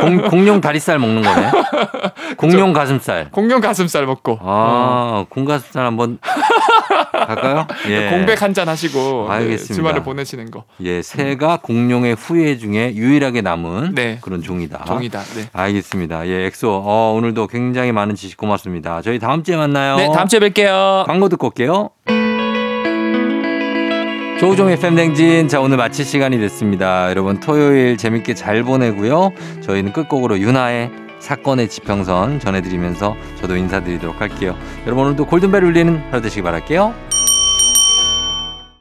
공, 0.02 0.22
공룡 0.30 0.62
다리살 0.62 0.98
먹는 1.00 1.22
거네. 1.22 1.52
공룡 2.38 2.74
가슴살. 2.74 3.30
공룡 3.32 3.62
가슴살 3.62 4.06
먹고 4.06 4.40
아, 4.42 5.26
공가슴살 5.30 5.86
한번 5.86 6.18
갈까요? 7.12 7.68
예. 7.90 8.10
공맥 8.10 8.42
한 8.42 8.54
잔 8.56 8.70
하시고 8.70 9.28
네, 9.30 9.36
알겠습니다. 9.36 9.74
주말을 9.76 10.04
보내시는 10.04 10.50
거. 10.50 10.64
예, 10.82 11.02
새가 11.02 11.58
공룡의 11.62 12.16
후예 12.16 12.58
중에 12.58 12.94
유일하게 12.96 13.42
남은 13.42 13.94
네. 13.96 14.18
그런 14.22 14.42
종이다. 14.42 14.86
종이다. 14.86 15.20
네. 15.36 15.50
알겠습니다. 15.52 16.26
예, 16.28 16.46
엑소. 16.46 16.84
어, 16.86 17.14
오늘도 17.18 17.48
굉장히 17.48 17.92
많은 17.92 18.16
지식 18.16 18.38
고맙습니다. 18.38 19.02
저희 19.02 19.20
다음 19.20 19.44
주에 19.44 19.58
만나요. 19.58 19.98
네, 19.98 20.10
다음 20.14 20.28
주에 20.28 20.40
뵐게요. 20.40 21.06
광고 21.06 21.28
듣고 21.30 21.48
올게요. 21.48 21.90
조우종의 24.46 24.78
팬댕진. 24.78 25.48
자, 25.48 25.60
오늘 25.60 25.78
마칠 25.78 26.06
시간이 26.06 26.38
됐습니다. 26.38 27.10
여러분, 27.10 27.40
토요일 27.40 27.98
재밌게 27.98 28.36
잘 28.36 28.62
보내고요. 28.62 29.32
저희는 29.62 29.92
끝곡으로 29.92 30.38
윤하의 30.38 30.92
사건의 31.18 31.68
지평선 31.68 32.40
전해드리면서 32.40 33.16
저도 33.42 33.56
인사드리도록 33.56 34.22
할게요. 34.22 34.56
여러분, 34.86 35.06
오늘도 35.06 35.26
골든벨 35.26 35.64
울리는 35.64 36.00
하루 36.12 36.22
되시기 36.22 36.44
바랄게요. 36.44 36.94